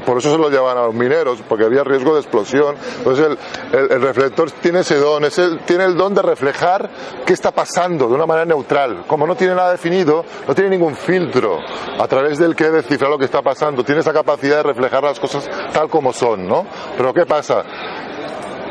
[0.00, 2.76] por eso se lo llevan a los mineros, porque había riesgo de explosión.
[2.98, 3.38] Entonces
[3.72, 5.22] el, el, reflector tiene ese don,
[5.64, 6.90] tiene el don de reflejar
[7.24, 9.04] qué está pasando de una manera neutral.
[9.06, 11.58] Como no tiene nada definido, no tiene ningún filtro
[11.98, 13.82] a través del que descifrar lo que está pasando.
[13.82, 16.66] Tiene esa capacidad de reflejar las cosas tal como son, ¿no?
[16.96, 17.64] Pero ¿qué pasa?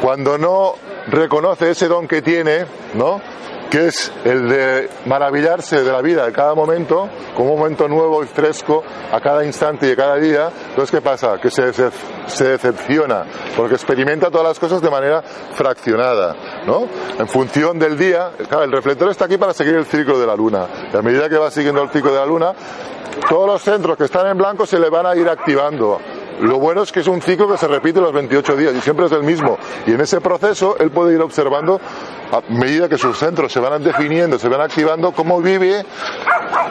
[0.02, 0.76] Cuando no
[1.08, 3.22] reconoce ese don que tiene, ¿no?
[3.70, 8.24] Que es el de maravillarse de la vida de cada momento, como un momento nuevo
[8.24, 10.50] y fresco a cada instante y a cada día.
[10.70, 11.38] Entonces, ¿qué pasa?
[11.40, 11.64] Que se,
[12.44, 13.26] decepciona,
[13.56, 16.88] porque experimenta todas las cosas de manera fraccionada, ¿no?
[17.18, 20.36] En función del día, claro, el reflector está aquí para seguir el ciclo de la
[20.36, 20.68] luna.
[20.94, 22.54] Y a medida que va siguiendo el ciclo de la luna,
[23.30, 26.00] todos los centros que están en blanco se le van a ir activando
[26.42, 29.06] lo bueno es que es un ciclo que se repite los 28 días y siempre
[29.06, 29.58] es el mismo.
[29.86, 31.80] Y en ese proceso él puede ir observando
[32.32, 35.86] a medida que sus centros se van definiendo, se van activando, cómo vive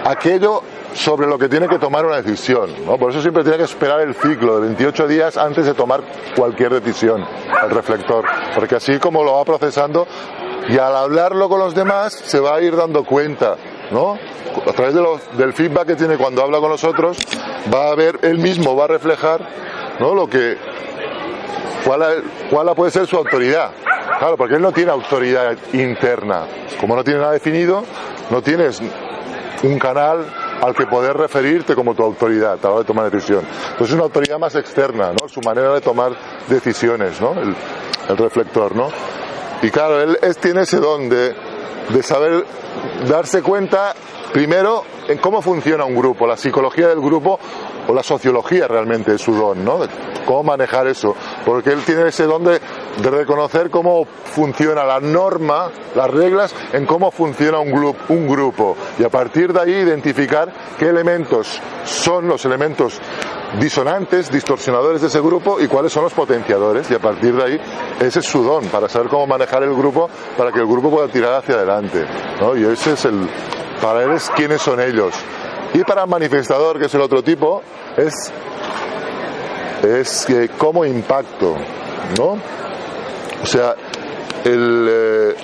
[0.05, 2.71] aquello sobre lo que tiene que tomar una decisión.
[2.87, 2.97] ¿no?
[2.99, 6.03] Por eso siempre tiene que esperar el ciclo de 28 días antes de tomar
[6.37, 7.25] cualquier decisión,
[7.63, 8.25] el reflector.
[8.55, 10.07] Porque así como lo va procesando
[10.69, 13.57] y al hablarlo con los demás se va a ir dando cuenta
[13.91, 14.19] ¿no?
[14.67, 14.95] A través
[15.37, 17.19] del feedback que tiene cuando habla con nosotros,
[17.73, 19.41] va a ver, él mismo va a reflejar,
[20.01, 20.15] ¿no?
[20.15, 20.57] Lo que,
[21.85, 23.73] cuál, cuál puede ser su autoridad.
[24.19, 26.47] Claro, porque él no tiene autoridad interna.
[26.81, 27.83] Como no tiene nada definido,
[28.31, 28.81] no tienes
[29.63, 30.25] un canal
[30.63, 33.41] al que poder referirte como tu autoridad a la hora de tomar decisión.
[33.45, 35.29] Entonces es una autoridad más externa, ¿no?
[35.29, 36.13] Su manera de tomar
[36.49, 37.33] decisiones, ¿no?
[37.33, 37.55] El,
[38.09, 38.89] el reflector, ¿no?
[39.63, 41.35] Y claro, él es, tiene ese don de,
[41.91, 42.45] de saber
[43.09, 43.95] darse cuenta
[44.33, 47.39] primero en cómo funciona un grupo, la psicología del grupo
[47.89, 49.81] o la sociología realmente es su don, ¿no?
[50.25, 52.61] cómo manejar eso, porque él tiene ese don de,
[53.03, 59.05] reconocer cómo funciona la norma, las reglas en cómo funciona un, grupo, un grupo y
[59.05, 63.01] a partir de ahí identificar qué elementos son los elementos
[63.61, 67.61] disonantes, distorsionadores de ese grupo y cuáles son los potenciadores y a partir de ahí
[68.01, 71.09] ese es su don para saber cómo manejar el grupo para que el grupo pueda
[71.09, 72.05] tirar hacia adelante
[72.41, 72.57] ¿no?
[72.57, 73.29] y ese es el
[73.81, 75.15] para él es quiénes son ellos
[75.75, 77.63] y para el manifestador que es el otro tipo
[77.97, 78.33] es
[79.83, 81.57] es que como impacto
[82.19, 82.39] ¿no?
[83.43, 83.75] o sea
[84.45, 85.35] el eh,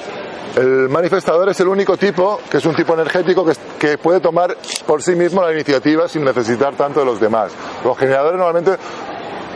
[0.57, 3.47] el manifestador es el único tipo, que es un tipo energético,
[3.79, 7.53] que, puede tomar por sí mismo la iniciativa sin necesitar tanto de los demás.
[7.85, 8.77] Los generadores normalmente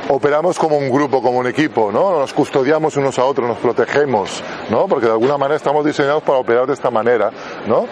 [0.09, 2.21] operamos como un grupo, como un equipo, ¿no?
[2.21, 4.87] Nos custodiamos unos a otros, nos protegemos, ¿no?
[4.87, 7.31] Porque de alguna manera estamos diseñados para operar de esta manera,
[7.67, 7.87] ¿no?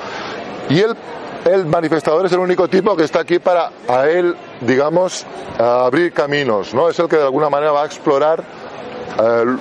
[0.68, 0.97] Y el,
[1.44, 5.26] el manifestador es el único tipo que está aquí para a él, digamos,
[5.59, 6.88] abrir caminos, ¿no?
[6.88, 8.43] Es el que de alguna manera va a explorar
[9.18, 9.57] eh,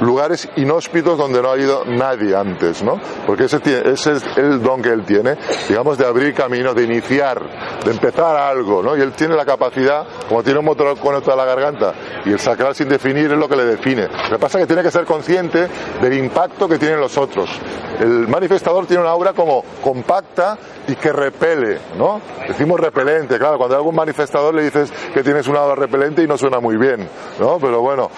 [0.00, 3.00] lugares inhóspitos donde no ha ido nadie antes, ¿no?
[3.26, 5.36] Porque ese, ese es el don que él tiene,
[5.68, 7.40] digamos, de abrir camino, de iniciar,
[7.84, 8.96] de empezar algo, ¿no?
[8.96, 11.94] Y él tiene la capacidad, como tiene un motor conectado a la garganta,
[12.24, 14.08] y el sacral sin definir es lo que le define.
[14.08, 15.68] Lo que pasa es que tiene que ser consciente
[16.00, 17.50] del impacto que tienen los otros.
[17.98, 20.56] El manifestador tiene una aura como compacta
[20.88, 22.20] y que repele, ¿no?
[22.48, 26.26] Decimos repelente, claro, cuando a algún manifestador le dices que tienes una aura repelente y
[26.26, 27.06] no suena muy bien,
[27.38, 27.58] ¿no?
[27.58, 28.10] Pero bueno,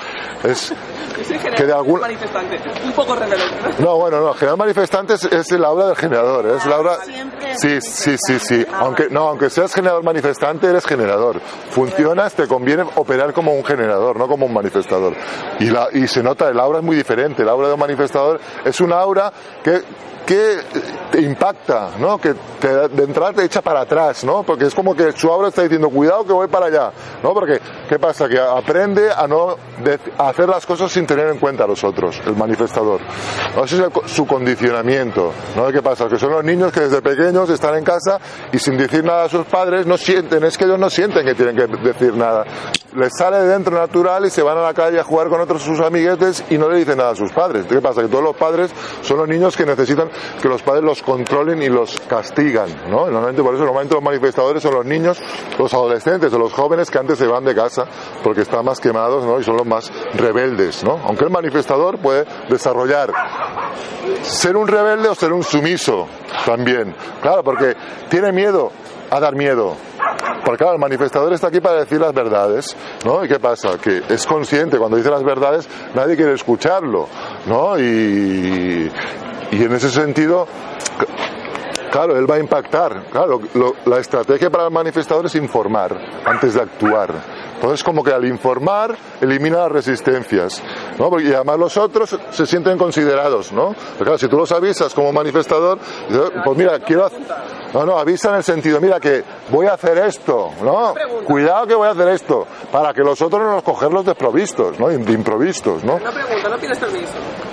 [0.45, 0.73] es
[1.51, 3.55] que de algún manifestante, un poco repelente.
[3.79, 6.99] No, bueno, no, general manifestante es, es la aura del generador, es la aura
[7.57, 8.67] Sí, sí, sí, sí.
[8.73, 11.41] Aunque no, aunque seas generador manifestante, eres generador.
[11.71, 15.15] Funcionas, te conviene operar como un generador, no como un manifestador.
[15.61, 17.43] Y la y se nota, el aura es muy diferente.
[17.43, 19.33] El aura de un manifestador es un aura
[19.63, 19.83] que
[20.33, 20.59] que
[21.11, 22.17] te impacta, ¿no?
[22.17, 24.43] Que te, de entrada te echa para atrás, ¿no?
[24.43, 26.91] Porque es como que su aura está diciendo, cuidado que voy para allá,
[27.23, 27.35] ¿no?
[27.35, 28.27] Porque, ¿qué pasa?
[28.31, 29.57] Que aprende a no
[30.17, 33.01] a hacer las cosas sin tener en cuenta a los otros, el manifestador.
[33.55, 33.65] ¿No?
[33.65, 35.71] Ese es su condicionamiento, ¿no?
[35.71, 36.09] ¿Qué pasa?
[36.09, 38.19] Que son los niños que desde pequeños están en casa
[38.51, 41.35] y sin decir nada a sus padres no sienten, es que ellos no sienten que
[41.35, 42.47] tienen que decir nada.
[42.95, 45.63] Les sale de dentro natural y se van a la calle a jugar con otros
[45.63, 47.67] sus amiguetes y no le dicen nada a sus padres.
[47.67, 48.03] ¿Qué pasa?
[48.03, 48.71] Que todos los padres
[49.03, 50.11] son los niños que necesitan
[50.41, 53.07] que los padres los controlen y los castigan, ¿no?
[53.07, 55.21] Normalmente por eso normalmente los manifestadores son los niños,
[55.59, 57.85] los adolescentes o los jóvenes que antes se van de casa
[58.23, 59.39] porque están más quemados, ¿no?
[59.41, 61.01] Y son los más rebeldes, ¿no?
[61.05, 63.13] Aunque el manifestador puede desarrollar
[64.23, 66.07] ser un rebelde o ser un sumiso
[66.45, 66.95] también.
[67.21, 67.75] Claro, porque
[68.09, 68.71] tiene miedo
[69.11, 69.77] a dar miedo.
[70.45, 73.25] Porque claro, el manifestador está aquí para decir las verdades, ¿no?
[73.25, 73.79] ¿Y qué pasa?
[73.79, 77.09] Que es consciente, cuando dice las verdades, nadie quiere escucharlo,
[77.47, 77.79] ¿no?
[77.79, 78.91] Y,
[79.53, 80.47] y en ese sentido,
[81.91, 83.05] claro, él va a impactar.
[83.11, 83.41] Claro,
[83.85, 85.95] la estrategia para el manifestador es informar
[86.25, 87.11] antes de actuar.
[87.63, 90.61] Entonces, como que al informar, elimina las resistencias,
[90.99, 91.21] ¿no?
[91.21, 93.73] Y además los otros se sienten considerados, ¿no?
[93.93, 95.79] Pero claro, si tú los avisas como manifestador,
[96.45, 97.21] pues mira, quiero hacer...
[97.73, 100.93] No, no, avisa en el sentido, mira que voy a hacer esto, ¿no?
[101.25, 104.89] Cuidado que voy a hacer esto, para que los otros no nos cogerlos desprovistos, ¿no?
[104.89, 106.01] De improvistos, ¿no?
[106.01, 107.13] No pregunta, no pides permiso.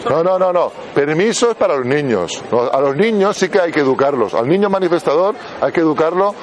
[0.10, 0.72] No, no, no, no.
[0.96, 2.44] Permiso es para los niños.
[2.72, 4.34] A los niños sí que hay que educarlos.
[4.34, 6.34] Al niño manifestador hay que educarlo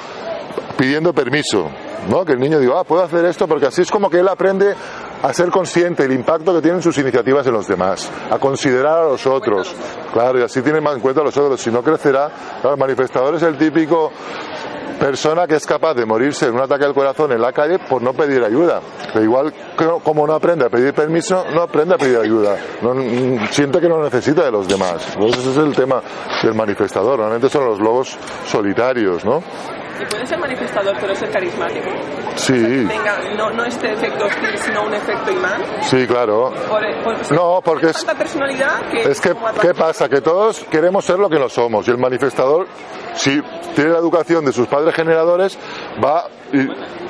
[0.77, 1.69] pidiendo permiso.
[2.09, 2.25] ¿No?
[2.25, 4.73] Que el niño diga, ah, puedo hacer esto porque así es como que él aprende
[5.21, 9.05] a ser consciente del impacto que tienen sus iniciativas en los demás, a considerar a
[9.05, 9.73] los otros,
[10.13, 12.29] claro, y así tiene más en cuenta a los otros, si no crecerá,
[12.61, 14.11] claro, el manifestador es el típico
[14.97, 18.01] persona que es capaz de morirse en un ataque al corazón en la calle por
[18.01, 18.81] no pedir ayuda.
[19.13, 19.53] Pero igual
[20.03, 22.57] como no aprende a pedir permiso, no aprende a pedir ayuda.
[22.81, 22.95] No,
[23.51, 25.13] siente que no necesita de los demás.
[25.13, 26.01] Entonces ese es el tema
[26.41, 27.19] del manifestador.
[27.19, 28.17] Realmente son los lobos
[28.47, 29.43] solitarios, ¿no?
[29.99, 31.89] ¿Y puede ser manifestador pero ser carismático?
[32.35, 32.53] Sí.
[32.53, 35.61] tenga no, no este efecto hostil, sino un efecto imán.
[35.81, 36.53] Sí, claro.
[37.31, 38.05] no, porque es...
[38.05, 40.07] personalidad que es que, ¿qué pasa?
[40.07, 41.87] Que todos queremos ser lo que no somos.
[41.87, 42.67] Y el manifestador,
[43.17, 43.41] si
[43.75, 45.57] tiene la educación de sus padres generadores,
[46.03, 46.27] va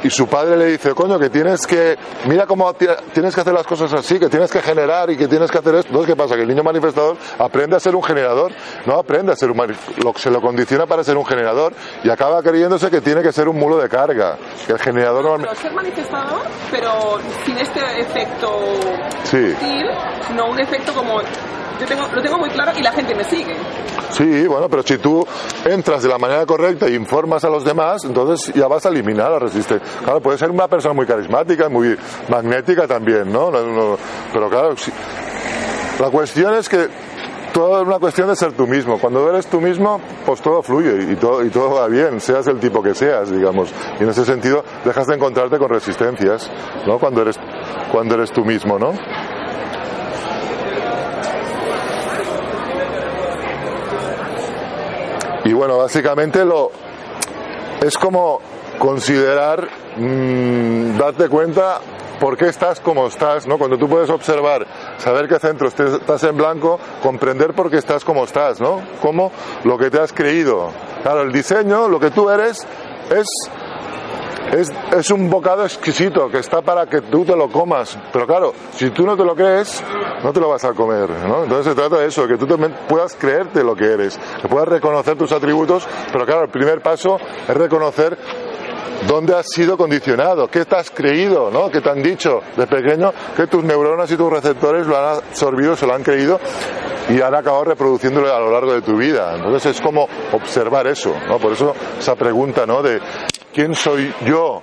[0.04, 1.98] y, su padre le dice, coño, que tienes que,
[2.28, 5.52] mira cómo tienes que hacer las cosas así, que tienes que generar y que tienes
[5.52, 5.90] que hacer esto.
[5.90, 6.36] Entonces, ¿qué pasa?
[6.36, 8.52] Que el niño manifestador aprende a ser un generador,
[8.86, 12.42] no aprende a ser un lo, se lo condiciona para ser un generador y acaba
[12.42, 14.38] creyéndose que tiene que ser un mulo de carga.
[14.66, 16.42] Que el generador no, pero ser manifestador,
[16.72, 18.60] pero sin este efecto
[19.24, 19.54] sí.
[20.36, 21.22] no un efecto como
[21.80, 23.56] yo tengo, lo tengo muy claro y la gente me sigue.
[24.12, 25.26] Sí, bueno, pero si tú
[25.66, 29.32] entras de la manera correcta y informas a los demás, entonces ya vas a eliminar
[29.32, 29.88] la resistencia.
[30.04, 31.98] Claro, puede ser una persona muy carismática, muy
[32.30, 33.52] magnética también, ¿no?
[34.34, 34.76] pero claro,
[36.00, 36.90] la cuestión es que
[37.54, 39.00] todo es una cuestión de ser tú mismo.
[39.00, 42.60] Cuando eres tú mismo, pues todo fluye y todo, y todo va bien, seas el
[42.60, 43.74] tipo que seas, digamos.
[44.00, 46.52] Y en ese sentido dejas de encontrarte con resistencias,
[46.86, 47.00] ¿no?
[47.00, 47.40] Cuando eres,
[47.92, 48.94] cuando eres tú mismo, ¿no?
[55.48, 56.72] Y bueno, básicamente lo
[57.82, 58.42] es como
[58.80, 61.80] considerar, mmm, darte cuenta
[62.20, 63.58] por qué estás como estás, ¿no?
[63.58, 64.68] Cuando tú puedes observar,
[64.98, 68.82] saber qué centro estás en blanco, comprender por qué estás como estás, ¿no?
[69.02, 69.32] Como
[69.64, 70.68] lo que te has creído.
[71.02, 72.68] Claro, el diseño, lo que tú eres,
[73.10, 73.26] es
[74.52, 77.98] es, es, un bocado exquisito que está para que tú te lo comas.
[78.12, 79.84] Pero claro, si tú no te lo crees,
[80.24, 81.10] no te lo vas a comer.
[81.10, 81.44] ¿no?
[81.44, 84.68] Entonces se trata de eso, que tú también puedas creerte lo que eres, que puedas
[84.68, 85.88] reconocer tus atributos.
[86.12, 87.18] Pero claro, el primer paso
[87.48, 88.18] es reconocer
[89.08, 91.70] dónde has sido condicionado, qué te has creído, ¿no?
[91.70, 95.76] qué te han dicho de pequeño, que tus neuronas y tus receptores lo han absorbido,
[95.76, 96.40] se lo han creído
[97.10, 99.36] y han acabado reproduciéndolo a lo largo de tu vida.
[99.36, 101.38] Entonces es como observar eso, ¿no?
[101.38, 102.82] Por eso esa pregunta, ¿no?
[102.82, 103.00] De
[103.54, 104.62] ¿quién soy yo?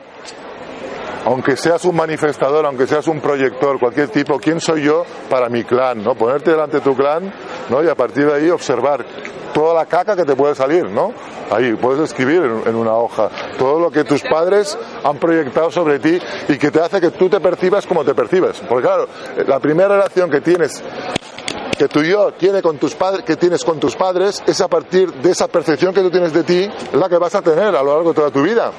[1.25, 5.65] Aunque seas un manifestador, aunque seas un proyector, cualquier tipo, ¿quién soy yo para mi
[5.65, 6.03] clan?
[6.03, 6.15] ¿no?
[6.15, 7.33] Ponerte delante de tu clan
[7.71, 7.83] ¿no?
[7.83, 9.05] y a partir de ahí observar
[9.53, 11.13] toda la caca que te puede salir, ¿no?
[11.51, 16.19] Ahí puedes escribir en, una hoja todo lo que tus padres han proyectado sobre ti
[16.49, 18.61] y que te hace que tú te percibas como te percibes.
[18.69, 19.07] Porque claro,
[19.47, 20.83] la primera relación que tienes
[21.85, 25.13] que tu yo tiene con tus padres, que tienes con tus padres, es a partir
[25.13, 27.93] de esa percepción que tú tienes de ti, la que vas a tener a lo
[27.95, 28.71] largo de toda tu vida.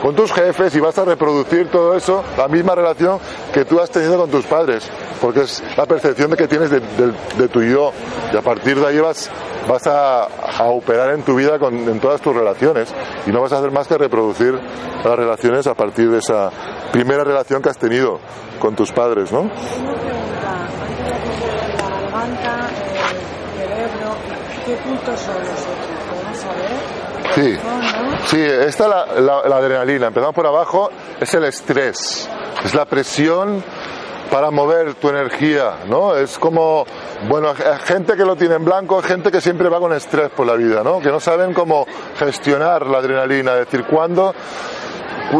[0.00, 3.18] Con tus jefes y vas a reproducir todo eso, la misma relación
[3.52, 4.88] que tú has tenido con tus padres,
[5.20, 7.90] porque es la percepción de que tienes de, de- de tu yo.
[8.32, 9.28] Y a partir de ahí vas,
[9.68, 12.94] vas a, a operar en tu vida con, en todas tus relaciones
[13.26, 14.54] y no vas a hacer más que reproducir
[15.04, 16.50] las relaciones a partir de esa
[16.92, 18.20] primera relación que has tenido
[18.60, 19.40] con tus padres, ¿no?
[19.40, 22.68] Una pregunta, antes de que la garganta,
[23.10, 24.14] el cerebro,
[24.64, 25.88] ¿qué puntos son los otros?
[26.10, 26.70] ¿Podemos saber?
[27.34, 27.58] Sí.
[28.26, 30.08] Sí, esta es la, la- la adrenalina.
[30.08, 32.28] Empezamos por abajo, es el estrés,
[32.64, 33.62] es la presión
[34.30, 36.14] para mover tu energía, ¿no?
[36.16, 36.86] Es como,
[37.28, 37.54] bueno,
[37.84, 40.82] gente que lo tiene en blanco, gente que siempre va con estrés por la vida,
[40.82, 41.00] ¿no?
[41.00, 41.86] Que no saben cómo
[42.18, 44.34] gestionar la adrenalina, es decir, cuándo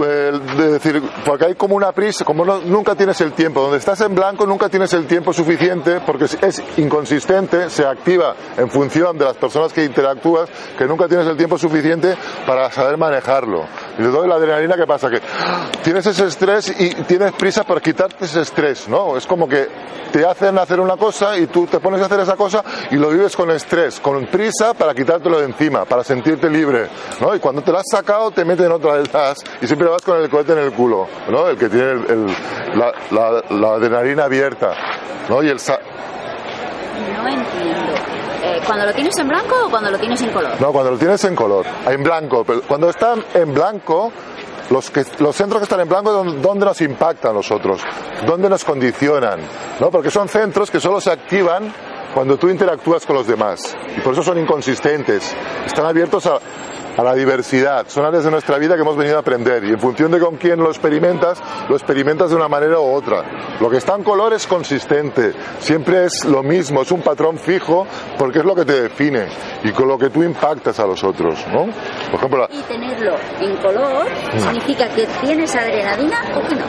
[0.00, 4.14] de decir, porque hay como una prisa, como nunca tienes el tiempo, donde estás en
[4.14, 9.36] blanco nunca tienes el tiempo suficiente porque es inconsistente, se activa en función de las
[9.36, 12.16] personas que interactúas, que nunca tienes el tiempo suficiente
[12.46, 13.66] para saber manejarlo.
[13.98, 15.10] Y entonces la adrenalina, ¿qué pasa?
[15.10, 15.20] Que
[15.82, 19.16] tienes ese estrés y tienes prisa por quitarte ese estrés, ¿no?
[19.16, 19.68] Es como que
[20.12, 23.10] te hacen hacer una cosa y tú te pones a hacer esa cosa y lo
[23.10, 26.88] vives con estrés, con prisa para quitártelo de encima, para sentirte libre,
[27.20, 27.34] ¿no?
[27.34, 30.20] Y cuando te lo has sacado te meten otra vez más y siempre vas con
[30.20, 31.48] el cohete en el culo, ¿no?
[31.48, 34.72] El que tiene el- el- la, la- la adrenalina abierta,
[35.28, 35.42] ¿no?
[35.42, 35.78] Y el sa-
[37.22, 37.92] No entiendo.
[38.66, 40.60] ¿Cuando lo tienes en blanco o cuando lo tienes en color?
[40.60, 42.44] No, cuando lo tienes en color, en blanco.
[42.44, 44.12] Pero cuando están en blanco,
[44.70, 47.80] los, centros que están en blanco, ¿dónde- ¿dónde nos impactan los otros?
[48.26, 49.40] ¿Dónde nos condicionan?
[49.80, 49.90] ¿No?
[49.90, 51.72] Porque son centros que solo se activan
[52.14, 53.74] cuando tú interactúas con los demás.
[53.96, 55.34] Y por eso son inconsistentes.
[55.66, 56.38] Están abiertos a,
[56.96, 57.86] a la diversidad.
[57.88, 59.64] Son áreas de nuestra vida que hemos venido a aprender.
[59.64, 63.24] Y en función de con quién lo experimentas, lo experimentas de una manera u otra.
[63.60, 65.32] Lo que está en color es consistente.
[65.60, 67.86] Siempre es lo mismo, es un patrón fijo
[68.18, 69.26] porque es lo que te define
[69.64, 71.38] y con lo que tú impactas a los otros.
[71.52, 71.66] ¿no?
[72.10, 74.06] Por ejemplo, la- Y tenerlo en color
[74.38, 76.64] significa que tienes adrenalina o que no.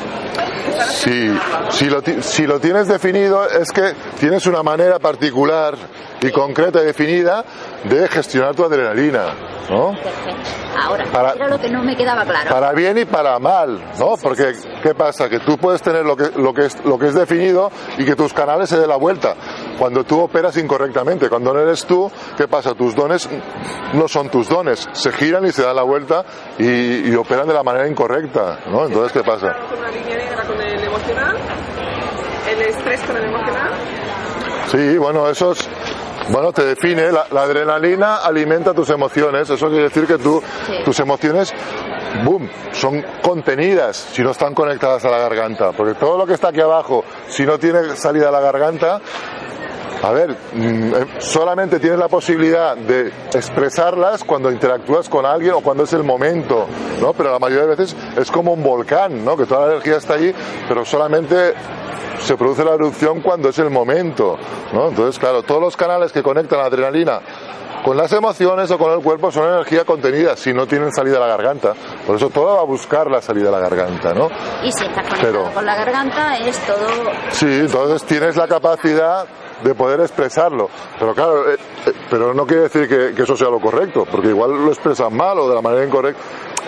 [0.89, 1.31] Si,
[1.69, 5.75] si, lo, si lo tienes definido es que tienes una manera particular
[6.21, 7.43] y concreta y definida
[7.83, 9.25] de gestionar tu adrenalina,
[9.69, 9.91] ¿no?
[9.93, 10.49] Perfecto.
[10.81, 12.49] Ahora, Para- era lo que no me quedaba claro.
[12.49, 14.15] Para bien y para mal, ¿no?
[14.21, 15.29] Porque ¿qué pasa?
[15.29, 18.15] Que tú puedes tener lo que, lo que, es, lo que es definido y que
[18.15, 19.35] tus canales se den la vuelta.
[19.77, 22.73] Cuando tú operas incorrectamente, cuando no eres tú, ¿qué pasa?
[22.73, 23.29] Tus dones
[23.93, 26.25] no son tus dones, se giran y se dan la vuelta
[26.57, 28.85] y, y operan de la manera incorrecta, ¿no?
[28.87, 29.53] Entonces, ¿qué pasa?
[29.69, 31.37] Con una línea negra con el emocional,
[32.51, 33.71] el estrés con el emocional.
[34.71, 35.69] Sí, bueno, eso es,
[36.29, 40.73] bueno, te define, la, la adrenalina alimenta tus emociones, eso quiere decir que tú, Sí.
[40.85, 41.53] tus emociones,
[42.23, 46.49] boom, son contenidas si no están conectadas a la garganta, porque todo lo que está
[46.49, 49.01] aquí abajo, si no tiene salida a la garganta,
[50.03, 55.61] a ver, mm, eh, solamente tienes la posibilidad de expresarlas cuando interactúas con alguien o
[55.61, 56.67] cuando es el momento,
[57.01, 57.13] ¿no?
[57.13, 59.37] Pero la mayoría de veces es como un volcán, ¿no?
[59.37, 60.33] Que toda la energía está allí,
[60.67, 61.53] pero solamente
[62.19, 64.37] se produce la erupción cuando es el momento,
[64.73, 64.89] ¿no?
[64.89, 67.19] Entonces, claro, todos los canales que conectan la adrenalina
[67.83, 71.19] con las emociones o con el cuerpo son energía contenida, si no tienen salida a
[71.19, 71.73] la garganta.
[72.07, 74.29] Por eso todo va a buscar la salida a la garganta, ¿no?
[74.63, 76.87] Y si estás conectado Pero- con la garganta es todo...
[77.31, 79.25] Sí, entonces tienes la capacidad
[79.63, 80.69] de poder expresarlo.
[80.99, 84.51] Pero claro, eh, eh, pero no quiere decir que, eso sea lo correcto, porque igual
[84.51, 86.21] lo expresan mal o de la manera incorrecta.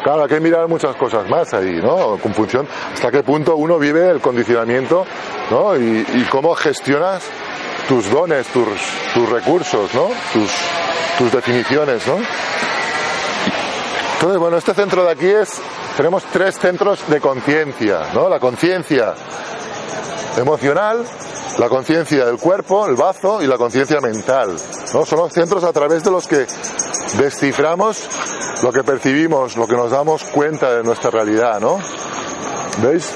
[0.03, 2.17] Claro, hay que mirar muchas cosas más ahí, ¿no?
[2.21, 5.05] Con función, hasta qué punto uno vive el condicionamiento,
[5.49, 5.75] ¿no?
[5.75, 7.23] Y, y cómo gestionas
[7.87, 8.67] tus dones, tus,
[9.13, 10.09] tus recursos, ¿no?
[10.33, 10.51] Tus,
[11.17, 12.17] tus definiciones, ¿no?
[14.15, 15.61] Entonces, bueno, este centro de aquí es,
[15.97, 18.29] tenemos tres centros de conciencia, ¿no?
[18.29, 19.13] La conciencia
[20.37, 21.05] emocional,
[21.57, 24.55] la conciencia del cuerpo, el bazo y la conciencia mental.
[24.93, 25.05] ¿no?
[25.05, 26.45] Son los centros a través de los que
[27.17, 28.07] desciframos
[28.63, 31.79] lo que percibimos, lo que nos damos cuenta de nuestra realidad, ¿no?
[32.81, 33.13] ¿Veis?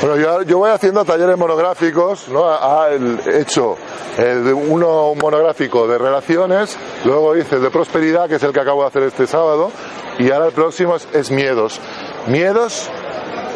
[0.00, 2.44] Bueno, yo, voy haciendo talleres monográficos, ¿no?
[2.46, 3.76] Ah, He hecho
[4.18, 8.60] el de uno monográfico de relaciones, luego hice el de prosperidad, que es el que
[8.60, 9.70] acabo de hacer este sábado,
[10.18, 11.80] y ahora el próximo es miedos.
[12.26, 12.90] Miedos,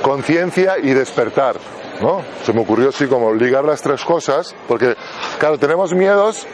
[0.03, 1.57] conciencia y despertar,
[2.01, 2.23] ¿no?
[2.45, 4.95] Se me ocurrió así como ligar las tres cosas, porque,
[5.39, 6.47] claro, tenemos miedos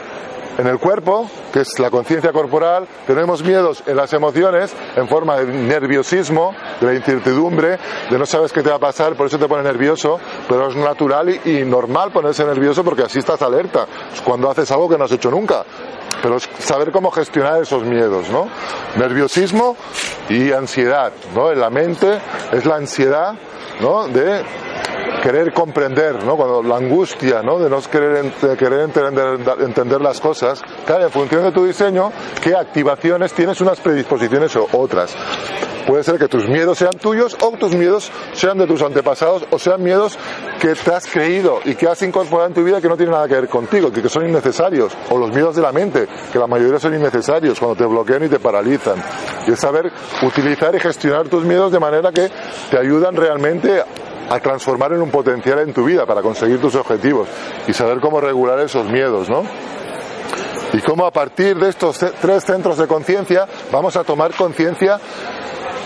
[0.59, 5.39] en el cuerpo, que es la conciencia corporal, tenemos miedos en las emociones, en forma
[5.39, 7.79] de nerviosismo, de la incertidumbre,
[8.11, 10.19] de no sabes qué te va a pasar, por eso te pone nervioso,
[10.49, 13.87] pero es natural y, normal ponerse nervioso porque así estás alerta,
[14.25, 15.65] cuando haces algo que no has hecho nunca.
[16.23, 18.49] Pero es saber cómo gestionar esos miedos, ¿no?
[18.97, 19.77] Nerviosismo
[20.29, 21.51] y ansiedad, ¿no?
[21.51, 22.19] En la mente
[22.53, 23.35] es la ansiedad,
[23.81, 24.09] ¿no?
[24.09, 24.43] De
[25.23, 26.37] querer comprender, ¿no?
[26.37, 27.59] Cuando la angustia, ¿no?
[27.59, 32.13] De no querer, de querer entender, entender las cosas, claro, en función de tu diseño,
[32.43, 35.17] qué activaciones tienes unas predisposiciones o otras.
[35.87, 39.59] Puede ser que tus miedos sean tuyos o tus miedos sean de tus antepasados o
[39.59, 40.19] sean miedos
[40.59, 43.29] que te has creído y que has incorporado en tu vida que no tienen nada
[43.29, 44.97] que ver contigo, que, son innecesarios.
[45.11, 48.29] O los miedos de la mente, que la mayoría son innecesarios cuando te bloquean y
[48.29, 49.03] te paralizan.
[49.47, 52.31] Y es saber utilizar y gestionar tus miedos de manera que
[52.71, 53.64] te ayudan realmente
[54.31, 57.29] a transformar en un potencial en tu vida para conseguir tus objetivos
[57.67, 59.45] y saber cómo regular esos miedos, ¿no?
[60.73, 64.99] Y cómo a partir de estos tres centros de conciencia vamos a tomar conciencia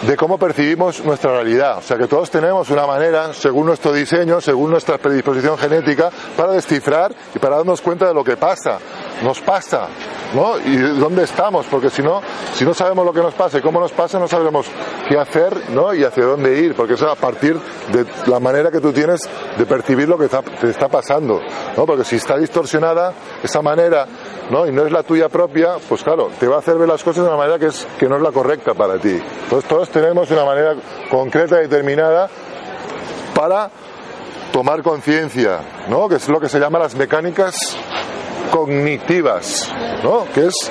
[0.03, 1.79] de cómo percibimos nuestra realidad.
[1.79, 6.53] O sea que todos tenemos una manera, según nuestro diseño, según nuestra predisposición genética, para
[6.53, 8.79] descifrar y para darnos cuenta de lo que pasa,
[9.23, 9.89] nos pasa,
[10.35, 10.59] ¿no?
[10.59, 12.21] Y dónde estamos, porque si no,
[12.55, 14.67] si no sabemos lo que nos pasa y cómo nos pasa, no sabremos
[15.09, 15.93] qué hacer, ¿no?
[15.95, 17.59] Y hacia dónde ir, porque eso es a partir
[17.93, 19.21] de la manera que tú tienes
[19.57, 21.41] de percibir lo que te está pasando,
[21.77, 21.87] ¿no?
[21.87, 24.07] Porque si está distorsionada esa manera,
[24.51, 24.67] ¿no?
[24.67, 27.25] Y no es la tuya propia, pues claro, te va a hacer ver las cosas
[27.25, 29.21] de una manera que, es, que no es la correcta para ti.
[29.45, 30.75] Entonces todos tenemos una manera
[31.11, 32.29] concreta y determinada
[33.35, 33.71] para
[34.53, 36.09] tomar conciencia, ¿no?
[36.09, 37.77] Que es lo que se llama las mecánicas
[38.51, 39.71] cognitivas,
[40.03, 40.25] ¿no?
[40.35, 40.71] Que es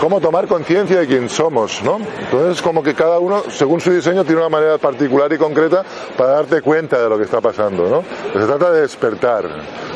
[0.00, 1.98] cómo tomar conciencia de quién somos, ¿no?
[1.98, 5.82] Entonces, como que cada uno, según su diseño, tiene una manera particular y concreta
[6.16, 8.02] para darte cuenta de lo que está pasando, ¿no?
[8.38, 9.44] Se trata de despertar,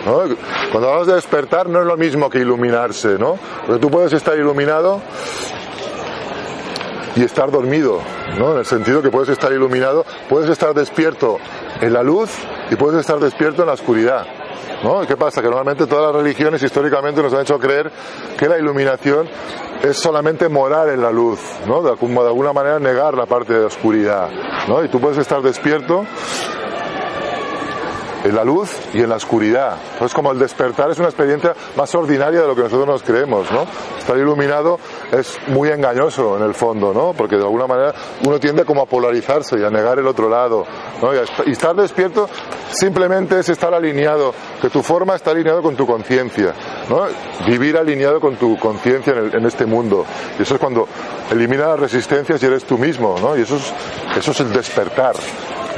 [0.04, 0.36] ¿no?
[0.70, 3.38] Cuando hablamos de despertar no es lo mismo que iluminarse, ¿no?
[3.66, 5.00] Porque tú puedes estar iluminado
[7.16, 8.00] y estar dormido,
[8.38, 8.52] ¿no?
[8.52, 11.38] En el sentido que puedes estar iluminado, puedes estar despierto
[11.80, 12.30] en la luz
[12.70, 14.26] y puedes estar despierto en la oscuridad.
[14.84, 15.04] ¿No?
[15.04, 15.42] ¿Qué pasa?
[15.42, 17.90] Que normalmente todas las religiones históricamente nos han hecho creer
[18.38, 19.28] que la iluminación
[19.82, 21.82] es solamente morar en la luz, ¿no?
[21.82, 24.28] De alguna manera negar la parte de la oscuridad,
[24.68, 24.84] ¿no?
[24.84, 26.04] Y tú puedes estar despierto
[28.28, 29.76] en la luz y en la oscuridad.
[29.92, 33.48] Entonces, como el despertar es una experiencia más ordinaria de lo que nosotros nos creemos.
[33.98, 34.78] Estar iluminado
[35.12, 37.12] es muy engañoso en el fondo, ¿no?
[37.14, 37.94] Porque de alguna manera
[38.26, 40.64] uno tiende como a polarizarse y a negar el otro lado.
[41.46, 42.28] Y estar despierto
[42.70, 46.54] simplemente es estar alineado, que tu forma está alineado con tu conciencia.
[47.46, 50.04] Vivir alineado con tu conciencia en, este mundo.
[50.38, 50.86] Y eso es cuando
[51.30, 53.36] elimina las resistencias y eres tú mismo, ¿no?
[53.36, 53.72] Y eso es,
[54.16, 55.14] eso es el despertar.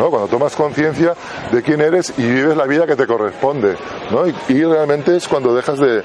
[0.00, 0.08] ¿No?
[0.08, 1.14] Cuando tomas conciencia
[1.52, 3.76] de quién eres y vives la vida que te corresponde,
[4.10, 4.26] ¿no?
[4.26, 6.02] Y, realmente es cuando dejas de,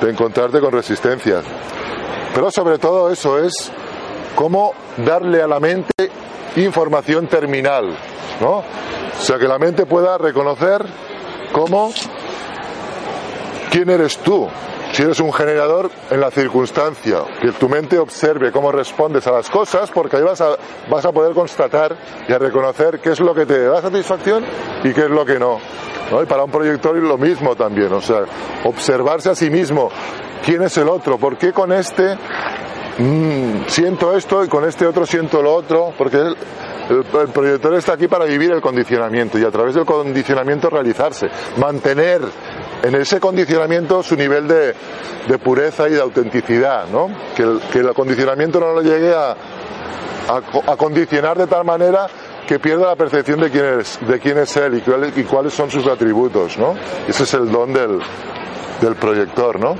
[0.00, 1.44] de encontrarte con resistencias.
[2.32, 3.72] Pero sobre todo eso es
[4.36, 6.10] cómo darle a la mente
[6.54, 7.96] información terminal,
[8.40, 8.58] ¿no?
[8.58, 10.86] O sea, que la mente pueda reconocer
[11.52, 11.92] cómo,
[13.68, 14.48] quién eres tú,
[14.94, 19.50] si eres un generador en la circunstancia, que tu mente observe cómo respondes a las
[19.50, 20.56] cosas, porque ahí vas a,
[20.88, 21.96] vas a poder constatar
[22.28, 24.44] y a reconocer qué es lo que te da satisfacción
[24.84, 25.58] y qué es lo que no.
[26.12, 26.22] ¿no?
[26.22, 28.20] Y para un proyector lo mismo también, o sea,
[28.62, 29.90] observarse a sí mismo,
[30.44, 32.16] quién es el otro, por qué con este
[32.98, 36.18] mmm, siento esto y con este otro siento lo otro, porque
[36.90, 42.20] el, proyector está aquí para vivir el condicionamiento y a través del condicionamiento realizarse, mantener
[42.82, 44.74] en ese condicionamiento su nivel de,
[45.26, 47.08] de pureza y de autenticidad, ¿no?
[47.34, 52.06] Que el, que el condicionamiento no lo llegue a, a, a, condicionar de tal manera
[52.46, 55.54] que pierda la percepción de quién es, de quién es él y, cuál, y cuáles
[55.54, 56.74] son sus atributos, ¿no?
[57.08, 57.98] Ese es el don del,
[58.82, 59.76] del proyector, ¿no?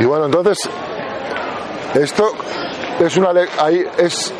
[0.00, 0.58] Y bueno, entonces,
[1.94, 2.32] esto
[3.00, 4.32] es una hay, es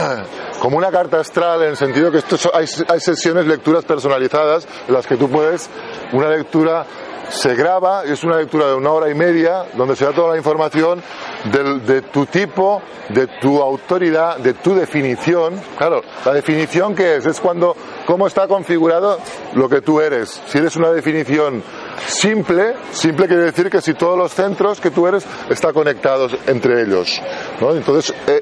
[0.60, 4.94] como una carta astral en el sentido que esto hay, hay, sesiones, lecturas personalizadas en
[4.94, 5.68] las que tú puedes,
[6.12, 6.86] una lectura
[7.28, 10.36] se graba, es una lectura de una hora y media donde se da toda la
[10.36, 11.02] información
[11.50, 15.60] de, de tu tipo, de tu autoridad, de tu definición.
[15.76, 19.18] Claro, la definición que es, es cuando, cómo está configurado
[19.54, 20.42] lo que tú eres.
[20.46, 21.62] Si eres una definición
[22.06, 26.82] simple, simple quiere decir que si todos los centros que tú eres están conectados entre
[26.82, 27.20] ellos.
[27.60, 27.74] ¿no?
[27.74, 28.40] Entonces, eh,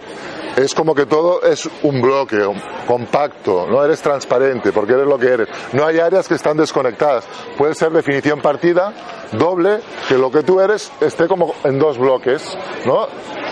[0.57, 2.39] es como que todo es un bloque
[2.87, 5.49] compacto, no eres transparente porque eres lo que eres.
[5.73, 7.25] No hay áreas que están desconectadas.
[7.57, 8.93] Puede ser definición partida,
[9.33, 13.07] doble, que lo que tú eres esté como en dos bloques, ¿no?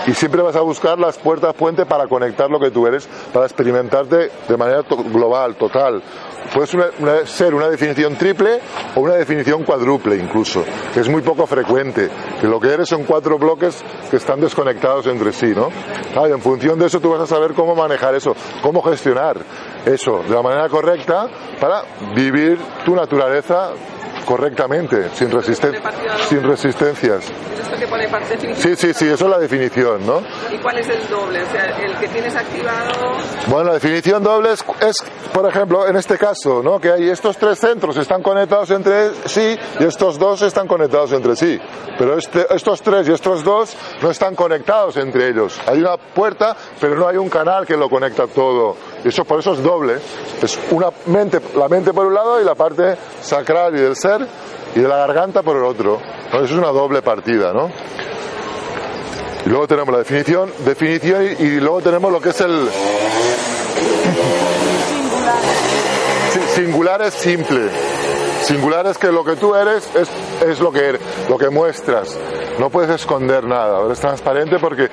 [0.06, 3.46] Y siempre vas a buscar las puertas puente para conectar lo que tú eres, para
[3.46, 6.02] experimentarte de manera to- global, total.
[6.54, 8.58] Puede una- una- ser una definición triple
[8.96, 12.08] o una definición cuádruple incluso, que es muy poco frecuente,
[12.40, 15.68] que lo que eres son cuatro bloques que están desconectados entre sí, ¿no?
[16.26, 19.36] En función de eso tú vas a saber cómo manejar eso, cómo gestionar
[19.86, 21.28] eso de la manera correcta
[21.60, 21.82] para
[22.14, 23.70] vivir tu naturaleza
[24.24, 25.80] correctamente, sin, resisten-
[26.28, 27.24] sin resistencias.
[27.24, 28.76] ¿Es esto que pone parte definición?
[28.76, 30.22] Sí, sí, sí, eso es la definición, ¿no?
[30.52, 31.42] ¿Y cuál es el doble?
[31.42, 33.16] O sea, el que tienes activado...
[33.48, 34.96] Bueno, la definición doble es, es,
[35.32, 36.80] por ejemplo, en este caso, ¿no?
[36.80, 41.36] Que hay estos tres centros están conectados entre sí y estos dos están conectados entre
[41.36, 41.60] sí.
[41.98, 45.60] Pero este- estos tres y estos dos no están conectados entre ellos.
[45.66, 48.76] Hay una puerta, pero no hay un canal que lo conecta todo.
[49.04, 49.98] Y eso por eso es doble.
[50.42, 54.26] Es una mente, la mente por un lado y la parte sacral y del ser
[54.74, 56.00] y de la garganta por el otro.
[56.28, 57.70] Eso es una doble partida, ¿no?
[59.44, 62.68] Y luego tenemos la definición, definición y, y luego tenemos lo que es el,
[66.54, 67.70] Singular es simple.
[68.42, 70.08] Singular es que lo que tú eres es,
[70.40, 72.18] es lo que lo que muestras.
[72.58, 73.84] No puedes esconder nada.
[73.84, 74.88] Eres transparente porque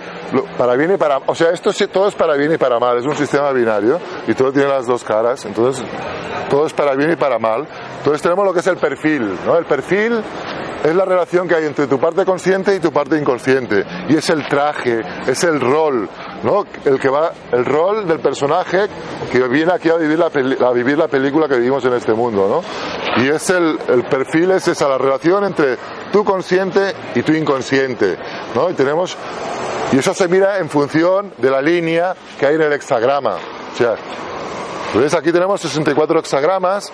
[0.57, 2.97] para bien y para, o sea, esto todo es para bien y para mal.
[2.97, 5.45] Es un sistema binario y todo tiene las dos caras.
[5.45, 5.83] Entonces
[6.49, 7.67] todo es para bien y para mal.
[7.99, 9.57] Entonces tenemos lo que es el perfil, ¿no?
[9.57, 10.23] El perfil
[10.87, 13.83] es la relación que hay entre tu parte consciente y tu parte inconsciente.
[14.07, 16.07] Y es el traje, es el rol,
[16.43, 16.65] ¿no?
[16.85, 18.87] El que va, el rol del personaje
[19.29, 22.47] que viene aquí a vivir la, a vivir la película que vivimos en este mundo,
[22.47, 23.21] ¿no?
[23.21, 25.77] Y es el, el perfil, es esa la relación entre
[26.11, 28.17] tu consciente y tu inconsciente,
[28.55, 28.69] ¿no?
[28.69, 29.17] Y tenemos,
[29.91, 33.35] y eso se mira en función de la línea que hay en el hexagrama.
[33.35, 33.95] O sea,
[34.95, 35.13] ¿ves?
[35.13, 36.93] Aquí tenemos 64 hexagramas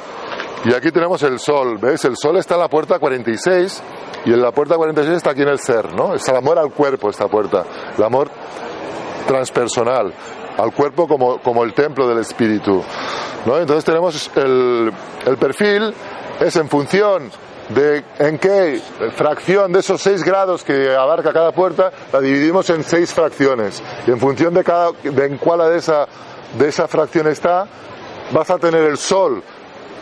[0.66, 2.06] y aquí tenemos el sol, ¿ves?
[2.06, 3.84] El sol está en la puerta 46
[4.26, 6.14] y en la puerta 46 está aquí en el ser, ¿no?
[6.16, 7.66] Es el amor al cuerpo esta puerta,
[7.98, 8.30] el amor
[9.28, 10.14] transpersonal,
[10.58, 12.82] al cuerpo como, como el templo del espíritu,
[13.46, 13.58] ¿no?
[13.58, 14.92] Entonces tenemos el,
[15.26, 15.94] el perfil,
[16.40, 17.30] es en función
[17.70, 18.82] de en qué
[19.16, 23.82] fracción de esos seis grados que abarca cada puerta, la dividimos en seis fracciones.
[24.08, 26.08] Y en función de, cada, de en cuál de esa,
[26.58, 27.66] de esa fracción está,
[28.32, 29.44] vas a tener el sol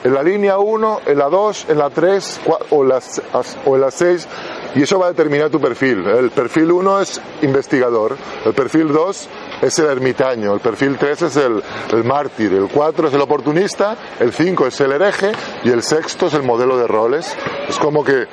[0.04, 4.28] en la línea 1, en la 2, en la 3 o, en la 6
[4.76, 6.06] y eso va a determinar tu perfil.
[6.08, 9.30] El perfil 1 es investigador, el perfil 2
[9.62, 13.97] es el ermitaño, el perfil 3 es el, el mártir, el 4 es el oportunista,
[14.20, 15.32] el 5 es el hereje
[15.64, 17.36] y el sexto es el modelo de roles.
[17.68, 18.28] Es como que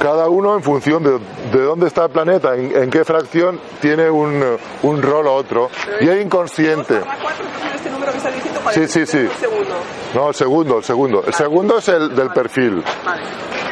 [0.00, 1.18] cada uno en función de,
[1.56, 4.42] de dónde está el planeta, en, en qué fracción tiene un,
[4.82, 5.68] un rol o otro.
[6.00, 6.94] Y es inconsciente.
[7.00, 9.18] Barra 4, entonces este número que diciendo Sí, sí, sí.
[9.18, 9.74] el segundo.
[10.14, 11.22] No, el segundo, el segundo.
[11.26, 12.82] El segundo es el del perfil.
[13.04, 13.22] Vale.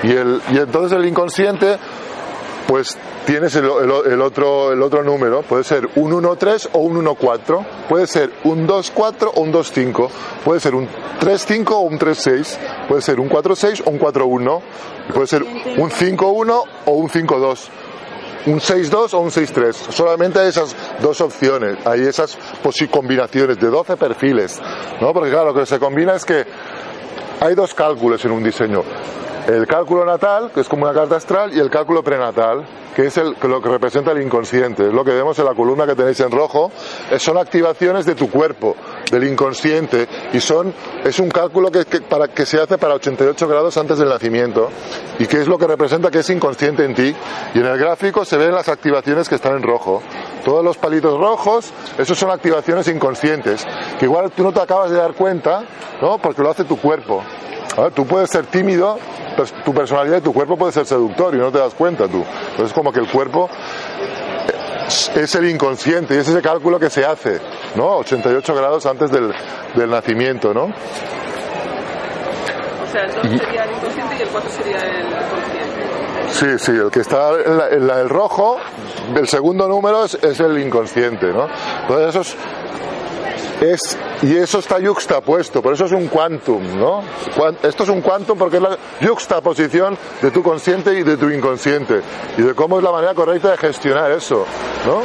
[0.02, 1.76] Y, el, y entonces el inconsciente,
[2.66, 5.42] pues tienes el, el- el otro, el otro número.
[5.42, 7.64] Puede ser un 1-3 o un 1-4.
[7.88, 10.08] Puede ser un 2-4 o un 2-5.
[10.44, 10.86] Puede ser un
[11.20, 12.56] 3-5 o un 3-6.
[12.88, 14.60] Puede ser un 4-6 o un 4-1.
[15.12, 17.68] Puede ser un 5-1 o un 5-2
[18.46, 19.72] un 6-2 o un 6-3.
[19.72, 22.38] Solamente hay esas dos opciones, hay esas
[22.90, 24.60] combinaciones de 12 perfiles,
[25.00, 25.12] ¿no?
[25.12, 26.46] Porque claro, lo que se combina es que
[27.40, 28.82] hay dos cálculos en un diseño.
[29.48, 33.16] El cálculo natal, que es como una carta astral, y el cálculo prenatal, que es
[33.16, 34.86] el, lo que representa el inconsciente.
[34.88, 36.70] Es lo que vemos en la columna que tenéis en rojo.
[37.16, 38.76] Son activaciones de tu cuerpo,
[39.10, 43.48] del inconsciente, y son, es un cálculo que, que- para, que se hace para 88
[43.48, 44.68] grados antes del nacimiento,
[45.18, 47.16] y que es lo que representa que es inconsciente en ti.
[47.54, 50.02] Y en el gráfico se ven las activaciones que están en rojo.
[50.44, 53.64] Todos los palitos rojos, esos son activaciones inconscientes,
[53.98, 55.62] que igual tú no te acabas de dar cuenta,
[56.02, 56.18] ¿no?
[56.18, 57.22] Porque lo hace tu cuerpo.
[57.78, 58.98] A ver, tú puedes ser tímido,
[59.36, 62.24] pero tu personalidad y tu cuerpo puede ser seductor y no te das cuenta tú.
[62.50, 63.48] Entonces como que el cuerpo
[64.88, 67.40] es- es el inconsciente y es ese cálculo que se hace,
[67.76, 67.98] ¿no?
[67.98, 69.32] 88 grados antes del,
[69.76, 70.64] del nacimiento, ¿no?
[70.64, 70.72] O
[72.90, 75.68] sea, el 2 sería el inconsciente y el 4 sería el consciente.
[76.30, 78.58] Sí, sí, el que está en, la- en la- el rojo,
[79.14, 81.46] el segundo número es, es el inconsciente, ¿no?
[81.82, 82.36] Entonces eso es,
[83.60, 87.02] es- y eso está yuxtapuesto, por eso es un quantum, ¿no?
[87.62, 92.00] Esto es un quantum porque es la yuxtaposición de tu consciente y de tu inconsciente
[92.36, 94.44] y de cómo es la manera correcta de gestionar eso,
[94.86, 95.00] ¿no?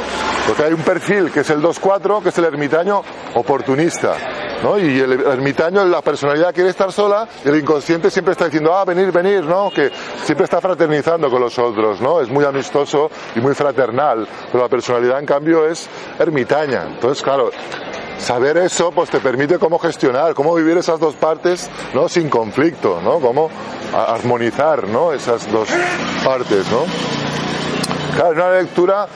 [0.46, 3.02] Porque hay un perfil que es el 2-4, que es el ermitaño
[3.34, 4.14] oportunista,
[4.62, 4.78] ¿no?
[4.78, 8.84] Y el ermitaño, la personalidad quiere estar sola y el inconsciente siempre está diciendo, ah,
[8.84, 9.70] venir, venir, ¿no?
[9.70, 9.90] Que
[10.22, 12.20] siempre está fraternizando con los otros, ¿no?
[12.20, 15.88] Es muy amistoso y muy fraternal, pero la personalidad en cambio es
[16.18, 16.84] ermitaña.
[16.88, 17.50] Entonces, claro,
[18.18, 22.08] saber eso pues te permite cómo gestionar, cómo vivir esas dos partes, ¿no?
[22.08, 23.20] Sin conflicto, ¿no?
[23.20, 23.50] Cómo
[23.92, 25.12] armonizar, ¿no?
[25.12, 25.68] Esas dos
[26.24, 26.84] partes, ¿no?
[28.14, 29.08] Claro, una lectura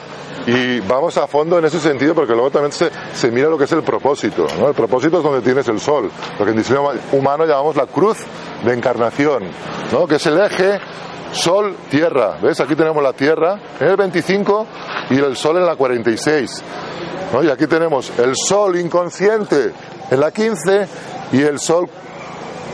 [0.45, 3.65] Y vamos a fondo en ese sentido porque luego también se, se mira lo que
[3.65, 4.47] es el propósito.
[4.57, 4.69] ¿no?
[4.69, 6.09] El propósito es donde tienes el sol,
[6.39, 8.17] lo que en diseño humano llamamos la cruz
[8.63, 9.43] de encarnación,
[9.91, 10.07] ¿no?
[10.07, 10.79] que es el eje
[11.31, 12.37] Sol, Tierra.
[12.41, 12.59] ¿Ves?
[12.59, 14.67] Aquí tenemos la Tierra en el 25
[15.11, 16.63] y el Sol en la 46.
[17.31, 17.43] ¿No?
[17.43, 19.71] Y aquí tenemos el Sol inconsciente
[20.09, 20.87] en la 15
[21.33, 21.89] y el Sol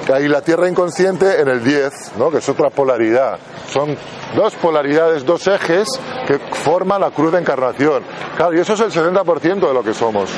[0.07, 2.29] y la Tierra inconsciente en el 10, ¿no?
[2.29, 3.39] que es otra polaridad.
[3.67, 3.97] Son
[4.35, 5.87] dos polaridades, dos ejes
[6.27, 8.03] que forman la cruz de encarnación.
[8.35, 10.29] Claro, y eso es el 70% de lo que somos.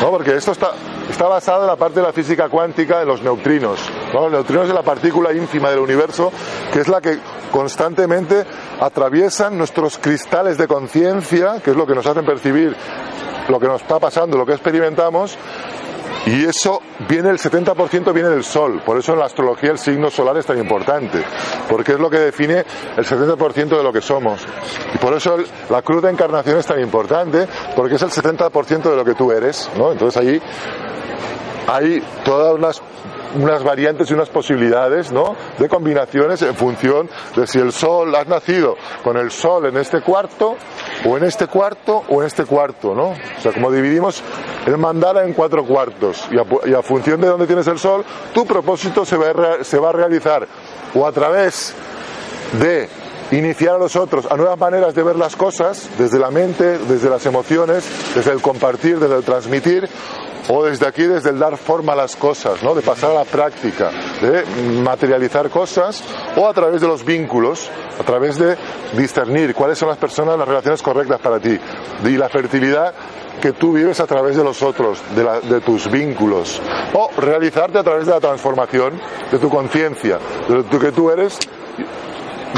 [0.00, 0.10] ¿no?
[0.10, 0.70] Porque esto está,
[1.10, 3.80] está basado en la parte de la física cuántica, en los neutrinos.
[4.14, 4.22] ¿no?
[4.22, 6.32] Los neutrinos es la partícula ínfima del universo,
[6.72, 7.18] que es la que
[7.50, 8.44] constantemente
[8.80, 12.74] atraviesan nuestros cristales de conciencia, que es lo que nos hacen percibir
[13.48, 15.36] lo que nos está pasando, lo que experimentamos,
[16.26, 18.80] y eso viene, el 70% viene del Sol.
[18.84, 21.22] Por eso en la astrología el signo solar es tan importante.
[21.68, 22.64] Porque es lo que define
[22.96, 24.40] el 70% de lo que somos.
[24.94, 25.36] Y por eso
[25.68, 29.32] la cruz de encarnación es tan importante, porque es el 70% de lo que tú
[29.32, 29.68] eres.
[29.76, 29.92] ¿no?
[29.92, 30.40] Entonces ahí
[31.66, 32.82] hay todas unas
[33.34, 35.36] unas variantes y unas posibilidades ¿no?
[35.58, 40.00] de combinaciones en función de si el sol has nacido con el sol en este
[40.00, 40.56] cuarto
[41.04, 43.10] o en este cuarto o en este cuarto, ¿no?
[43.10, 44.22] O sea, como dividimos
[44.66, 48.04] el mandala en cuatro cuartos y a, función de dónde tienes el sol,
[48.34, 50.46] tu propósito se va, a, se va a realizar
[50.94, 51.74] o a través
[52.60, 52.88] de
[53.32, 57.08] iniciar a los otros a nuevas maneras de ver las cosas, desde la mente, desde
[57.08, 59.88] las emociones, desde el compartir, desde el transmitir,
[60.48, 62.74] o desde aquí, desde el dar forma a las cosas, ¿no?
[62.74, 63.90] de pasar a la práctica,
[64.20, 64.44] de
[64.82, 66.02] materializar cosas,
[66.36, 68.56] o a través de los vínculos, a través de
[68.96, 71.58] discernir cuáles son las personas, las relaciones correctas para ti,
[72.04, 72.94] y la fertilidad
[73.40, 76.60] que tú vives a través de los otros, de, de tus vínculos,
[76.94, 80.18] o realizarte a través de la transformación de tu conciencia,
[80.48, 81.38] de lo que tú eres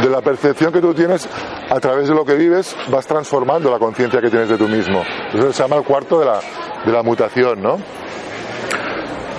[0.02, 1.28] de la percepción que tú tienes
[1.70, 5.02] a través de lo que vives, vas transformando la conciencia que tienes de tú mismo.
[5.32, 6.40] Eso se llama el cuarto de la,
[6.84, 7.78] de la mutación, ¿no?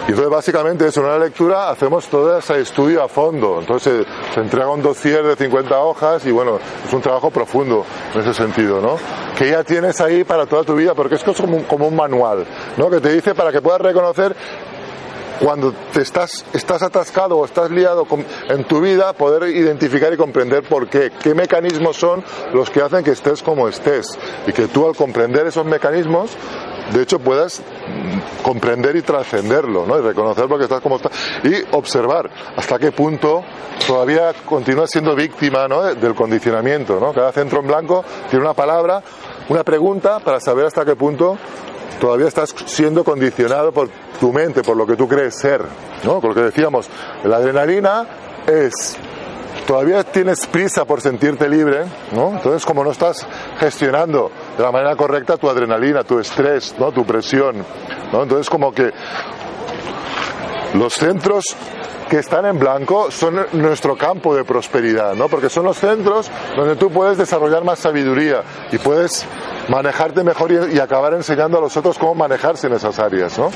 [0.07, 3.57] Y entonces básicamente es una lectura, hacemos todo ese estudio a fondo.
[3.59, 7.83] Entonces se, entrega un dossier de 50 hojas y bueno, es un trabajo profundo
[8.13, 8.97] en ese sentido, ¿no?
[9.35, 12.45] Que ya tienes ahí para toda tu vida, porque es como un, como un manual,
[12.77, 12.87] ¿no?
[12.91, 14.35] Que te dice para que puedas reconocer
[15.39, 20.17] cuando te estás, estás atascado o estás liado con, en tu vida, poder identificar y
[20.17, 22.23] comprender por qué, qué mecanismos son
[22.53, 24.07] los que hacen que estés como estés
[24.47, 26.31] y que tú al comprender esos mecanismos
[26.93, 27.61] de hecho puedas
[28.43, 29.97] comprender y trascenderlo, ¿no?
[29.97, 31.11] Y reconocer por qué estás como estás
[31.43, 33.43] y observar hasta qué punto
[33.87, 35.81] todavía continúas siendo víctima, ¿no?
[35.81, 37.13] Del condicionamiento, ¿no?
[37.13, 39.01] Cada centro en blanco tiene una palabra,
[39.49, 41.37] una pregunta para saber hasta qué punto
[41.99, 43.89] todavía estás siendo condicionado por
[44.19, 45.61] tu mente, por lo que tú crees ser,
[46.03, 46.19] ¿no?
[46.19, 46.89] Por lo que decíamos,
[47.23, 48.07] la adrenalina
[48.47, 48.97] es
[49.65, 52.33] todavía tienes prisa por sentirte libre, ¿no?
[52.35, 53.25] Entonces, como no estás
[53.59, 56.91] gestionando de la manera correcta tu adrenalina, tu estrés, ¿no?
[56.91, 57.65] Tu presión,
[58.11, 58.23] ¿no?
[58.23, 58.91] Entonces, como que
[60.73, 61.55] los centros
[62.09, 65.27] que están en blanco son nuestro campo de prosperidad, ¿no?
[65.27, 69.25] Porque son los centros donde tú puedes desarrollar más sabiduría y puedes
[69.69, 73.49] manejarte mejor y, acabar enseñando a los otros cómo manejarse en esas áreas, ¿no?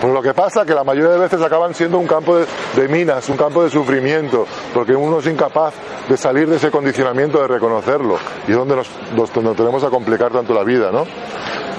[0.00, 2.88] Pues lo que pasa es que la mayoría de veces acaban siendo un campo de,
[2.88, 5.74] minas, un campo de sufrimiento, porque uno es incapaz
[6.08, 8.90] de salir de ese condicionamiento, de reconocerlo, y donde nos,
[9.32, 11.06] donde tenemos a complicar tanto la vida, ¿no?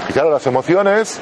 [0.10, 1.22] Y claro, las emociones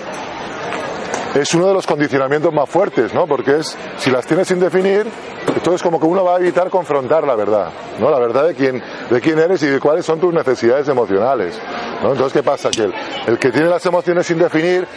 [1.36, 3.26] es uno de los condicionamientos más fuertes, ¿no?
[3.26, 5.08] Porque es, si las tienes sin definir,
[5.48, 7.70] entonces como que uno va a evitar confrontar la verdad,
[8.00, 8.10] ¿no?
[8.12, 11.60] La verdad de quién, de quién eres y de cuáles son tus necesidades emocionales,
[12.02, 12.12] ¿no?
[12.12, 12.70] Entonces, ¿qué pasa?
[12.70, 12.92] Que
[13.28, 14.88] el, que tiene las emociones sin definir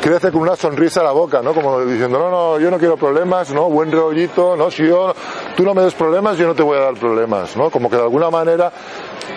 [0.00, 1.54] crece con una sonrisa a la boca, ¿no?
[1.54, 3.70] Como diciendo, no, no, yo no quiero problemas, ¿no?
[3.70, 4.70] Buen rollito, ¿no?
[4.70, 5.14] Si yo,
[5.56, 7.70] tú no me des problemas, yo no te voy a dar problemas, ¿no?
[7.70, 8.70] Como que de alguna manera,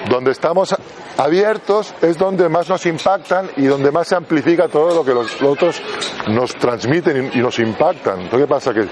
[0.09, 0.75] donde estamos
[1.17, 5.41] abiertos es donde más nos impactan y donde más se amplifica todo lo que los,
[5.41, 5.81] otros
[6.27, 8.21] nos transmiten y, nos impactan.
[8.21, 8.73] Entonces, ¿qué pasa?
[8.73, 8.87] Que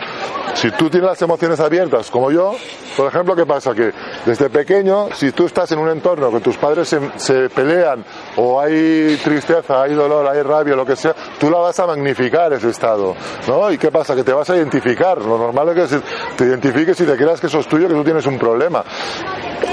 [0.55, 2.55] si tú tienes las emociones abiertas, como yo,
[2.95, 3.73] por ejemplo, ¿qué pasa?
[3.73, 3.91] Que
[4.25, 8.03] desde pequeño, si tú estás en un entorno que tus padres se, se pelean
[8.37, 12.53] o hay tristeza, hay dolor, hay rabia, lo que sea, tú la vas a magnificar
[12.53, 13.15] ese estado,
[13.47, 13.71] ¿no?
[13.71, 14.15] ¿Y qué pasa?
[14.15, 15.21] Que te vas a identificar.
[15.21, 16.01] Lo normal es que
[16.37, 18.83] te identifiques y te creas que eso es tuyo, que tú tienes un problema.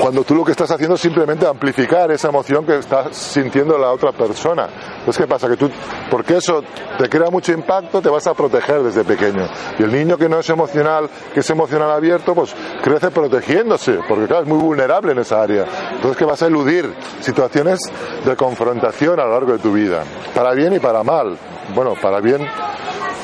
[0.00, 3.92] Cuando tú lo que estás haciendo es simplemente amplificar esa emoción que está sintiendo la
[3.92, 4.68] otra persona.
[4.98, 5.48] Entonces, ¿qué pasa?
[5.48, 5.70] Que tú,
[6.10, 6.62] porque eso
[6.98, 9.46] te crea mucho impacto, te vas a proteger desde pequeño.
[9.78, 14.26] Y el niño que no es emocional, que es emocional abierto, pues crece protegiéndose, porque
[14.26, 15.64] claro, es muy vulnerable en esa área.
[15.92, 17.80] Entonces, que vas a eludir situaciones
[18.24, 20.02] de confrontación a lo largo de tu vida,
[20.34, 21.38] para bien y para mal.
[21.74, 22.46] Bueno, para bien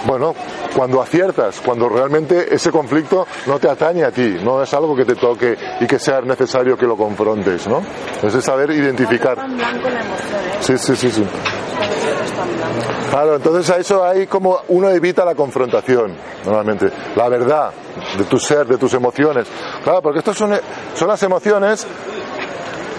[0.07, 0.35] bueno,
[0.75, 5.05] cuando aciertas, cuando realmente ese conflicto no te atañe a ti, no es algo que
[5.05, 7.83] te toque y que sea necesario que lo confrontes, ¿no?
[8.23, 9.39] Es saber identificar.
[9.39, 9.43] ¿eh?
[10.61, 11.25] Sí, sí, sí, sí.
[13.11, 16.15] Claro, entonces a eso hay como uno evita la confrontación,
[16.45, 16.91] normalmente.
[17.17, 17.71] La verdad
[18.17, 19.47] de tu ser, de tus emociones.
[19.83, 20.59] Claro, porque estas son,
[20.95, 21.87] son las emociones,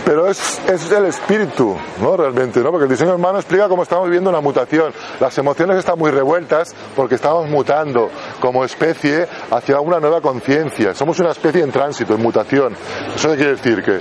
[0.06, 2.18] pero es, es el espíritu, ¿no?
[2.18, 2.72] Realmente, ¿no?
[2.72, 4.92] Porque el diseño humano explica cómo estamos viviendo una mutación.
[5.20, 8.10] Las emociones están muy revueltas porque estamos mutando
[8.40, 10.96] como especie hacia una nueva conciencia.
[10.96, 12.76] Somos una especie en tránsito, en mutación.
[13.16, 13.84] ¿Eso quiere decir?
[13.84, 14.00] Que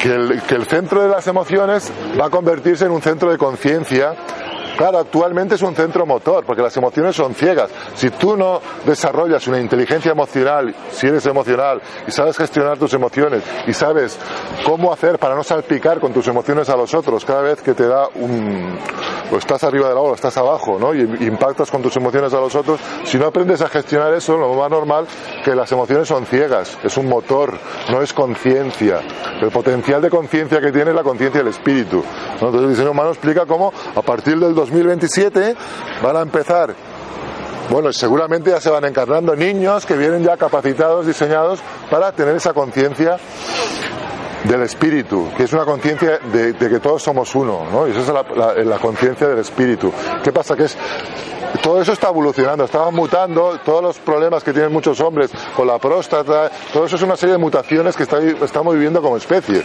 [0.00, 3.38] que el, que el centro de las emociones va a convertirse en un centro de
[3.38, 4.14] conciencia.
[4.80, 7.70] Claro, actualmente es un centro motor, porque las emociones son ciegas.
[7.94, 13.42] Si tú no desarrollas una inteligencia emocional, si eres emocional, y sabes gestionar tus emociones,
[13.66, 14.18] y sabes
[14.64, 17.86] cómo hacer para no salpicar con tus emociones a los otros cada vez que te
[17.86, 18.78] da un...
[19.30, 20.94] o estás arriba de la ola, estás abajo, ¿no?
[20.94, 24.54] Y impactas con tus emociones a los otros, si no aprendes a gestionar eso, lo
[24.54, 25.06] más normal
[25.44, 27.52] que las emociones son ciegas, es un motor,
[27.90, 29.02] no es conciencia.
[29.42, 31.96] El potencial de conciencia que tiene es la conciencia del espíritu.
[31.96, 32.46] ¿no?
[32.46, 35.54] Entonces el diseño humano explica cómo a partir del 2027
[36.02, 36.74] van a empezar
[37.70, 42.52] bueno, seguramente ya se van encarnando niños que vienen ya capacitados, diseñados para tener esa
[42.52, 43.16] conciencia
[44.42, 47.86] del espíritu, que es una conciencia de, que todos somos uno, ¿no?
[47.86, 49.92] Y esa es la, la- la conciencia del espíritu.
[50.24, 50.56] ¿Qué pasa?
[50.56, 50.76] Que es
[51.62, 55.78] todo eso está evolucionando, está mutando, todos los problemas que tienen muchos hombres con la
[55.78, 59.62] próstata, todo eso es una serie de mutaciones que estamos viviendo como especie.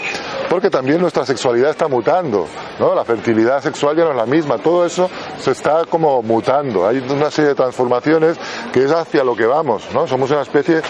[0.50, 2.48] Porque también nuestra sexualidad está mutando,
[2.80, 2.94] ¿no?
[2.94, 6.88] La fertilidad sexual ya no es la misma, todo eso se está como mutando.
[6.88, 8.38] Hay una serie de transformaciones
[8.72, 10.08] que es hacia lo que vamos, ¿no?
[10.08, 10.82] Somos una especie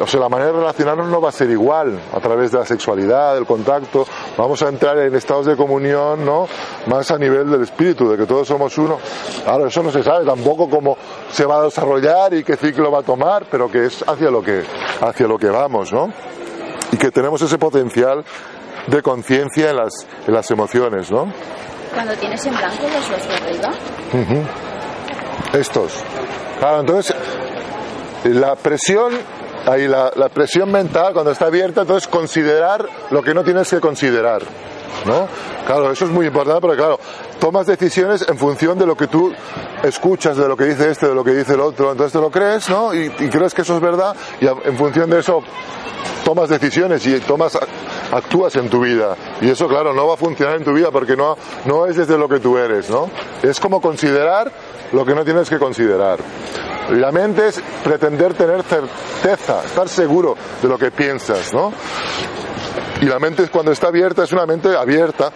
[0.00, 2.64] o sea, la manera de relacionarnos no va a ser igual a través de la
[2.64, 4.06] sexualidad, del contacto.
[4.36, 6.48] Vamos a entrar en estados de comunión, ¿no?
[6.86, 8.98] Más a nivel del espíritu, de que todos somos uno.
[9.44, 10.96] Claro, eso no se sabe tampoco cómo
[11.30, 14.42] se va a desarrollar y qué ciclo va a tomar, pero que es hacia lo
[14.42, 14.62] que,
[15.00, 16.10] hacia lo que vamos, ¿no?
[16.90, 18.24] Y que tenemos ese potencial
[18.86, 21.30] de conciencia en las, en las emociones, ¿no?
[21.92, 23.70] Cuando tienes en blanco los dos de arriba,
[25.52, 25.92] estos.
[26.58, 27.14] Claro, entonces
[28.24, 29.12] la presión,
[29.68, 33.80] ahí la, la presión mental cuando está abierta, entonces considerar lo que no tienes que
[33.80, 34.42] considerar.
[35.06, 35.28] ¿No?
[35.64, 36.98] Claro, eso es muy importante porque claro,
[37.38, 39.32] tomas decisiones en función de lo que tú
[39.82, 42.30] escuchas, de lo que dice este, de lo que dice el otro, entonces te lo
[42.30, 42.92] crees, ¿no?
[42.92, 45.40] Y, y crees que eso es verdad y en función de eso
[46.24, 47.58] tomas decisiones y tomas
[48.12, 51.16] actúas en tu vida y eso claro no va a funcionar en tu vida porque
[51.16, 53.08] no no es desde lo que tú eres no
[53.42, 54.50] es como considerar
[54.92, 56.18] lo que no tienes que considerar.
[56.90, 61.72] La mente es pretender tener certeza estar seguro de lo que piensas no
[63.00, 65.30] y la mente cuando está abierta es una mente abierta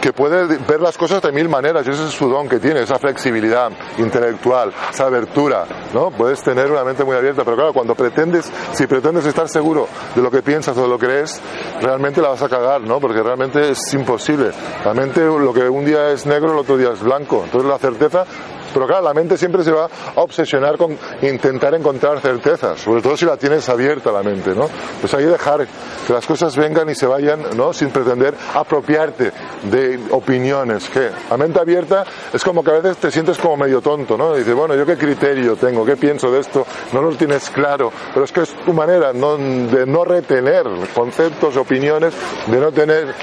[0.00, 2.82] que puede ver las cosas de mil maneras y ese es su don que tiene,
[2.82, 6.10] esa flexibilidad intelectual, esa abertura, ¿no?
[6.10, 10.22] Puedes tener una mente muy abierta, pero claro, cuando pretendes, si pretendes estar seguro de
[10.22, 11.40] lo que piensas o de lo que crees,
[11.80, 13.00] realmente la vas a cagar, ¿no?
[13.00, 14.50] Porque realmente es imposible.
[14.84, 17.42] La mente, lo que un día es negro, el otro día es blanco.
[17.44, 18.24] Entonces la certeza
[18.72, 23.16] pero claro, la mente siempre se va a obsesionar con intentar encontrar certezas, sobre todo
[23.16, 24.68] si la tienes abierta la mente, ¿no?
[25.00, 25.66] Pues que dejar
[26.06, 27.72] que las cosas vengan y se vayan, ¿no?
[27.72, 29.32] Sin pretender apropiarte
[29.64, 29.79] de
[30.10, 30.88] opiniones.
[30.88, 34.34] Que la mente abierta es como que a veces te sientes como medio tonto, ¿no?
[34.34, 35.84] Dices, bueno, ¿yo qué criterio tengo?
[35.84, 36.66] ¿Qué pienso de esto?
[36.92, 40.64] No lo tienes claro, pero es que es tu manera de no retener
[40.94, 42.14] conceptos, opiniones,
[42.46, 43.14] de no tener...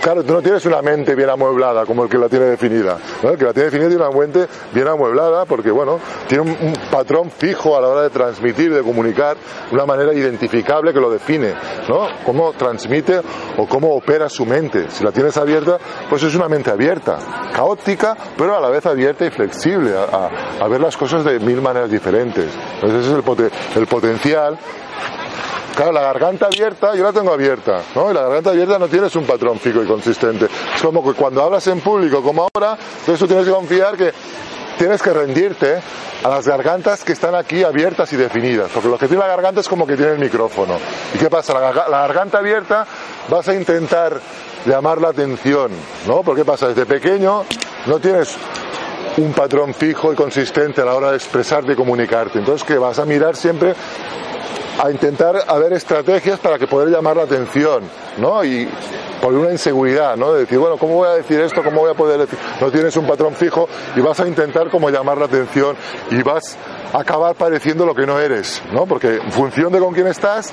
[0.00, 3.30] Claro, tú no tienes una mente bien amueblada como el que la tiene definida, ¿no?
[3.30, 5.98] El que la tiene definida tiene una mente bien amueblada porque, bueno,
[6.28, 9.36] tiene un, un patrón fijo a la hora de transmitir, de comunicar,
[9.72, 11.54] una manera identificable que lo define,
[11.88, 12.08] ¿no?
[12.24, 13.20] Cómo transmite
[13.56, 14.90] o cómo opera su mente.
[14.90, 17.18] Si la tienes abierta, pues es una mente abierta,
[17.54, 21.90] caótica, pero a la vez abierta y flexible a, ver las cosas de mil maneras
[21.90, 22.50] diferentes.
[22.74, 24.58] Entonces ese es el, pote- el potencial
[25.74, 28.10] Claro, la garganta abierta, yo la tengo abierta, ¿no?
[28.10, 30.46] Y la garganta abierta no tienes un patrón fijo y consistente.
[30.74, 34.10] Es como que cuando hablas en público, como ahora, entonces tú tienes que confiar que
[34.78, 35.78] tienes que rendirte
[36.24, 38.70] a las gargantas que están aquí abiertas y definidas.
[38.72, 40.78] Porque lo que tiene la garganta es como que tiene el micrófono.
[41.14, 41.52] ¿Y qué pasa?
[41.60, 42.86] La garganta abierta
[43.28, 44.18] vas a intentar
[44.66, 45.70] llamar la atención,
[46.06, 46.22] ¿no?
[46.22, 46.68] Porque ¿qué pasa?
[46.68, 47.44] Desde pequeño
[47.86, 48.36] no tienes
[49.16, 52.38] un patrón fijo y consistente a la hora de expresarte y comunicarte.
[52.38, 53.74] Entonces, que vas a mirar siempre
[54.82, 57.84] a intentar haber estrategias para que poder llamar la atención,
[58.18, 58.44] ¿no?
[58.44, 58.68] Y
[59.22, 60.34] por una inseguridad, ¿no?
[60.34, 61.62] De decir, bueno, ¿cómo voy a decir esto?
[61.62, 62.38] ¿Cómo voy a poder decir?
[62.60, 65.76] No tienes un patrón fijo y vas a intentar como llamar la atención
[66.10, 66.58] y vas
[66.92, 68.84] a acabar pareciendo lo que no eres, ¿no?
[68.84, 70.52] Porque en función de con quién estás,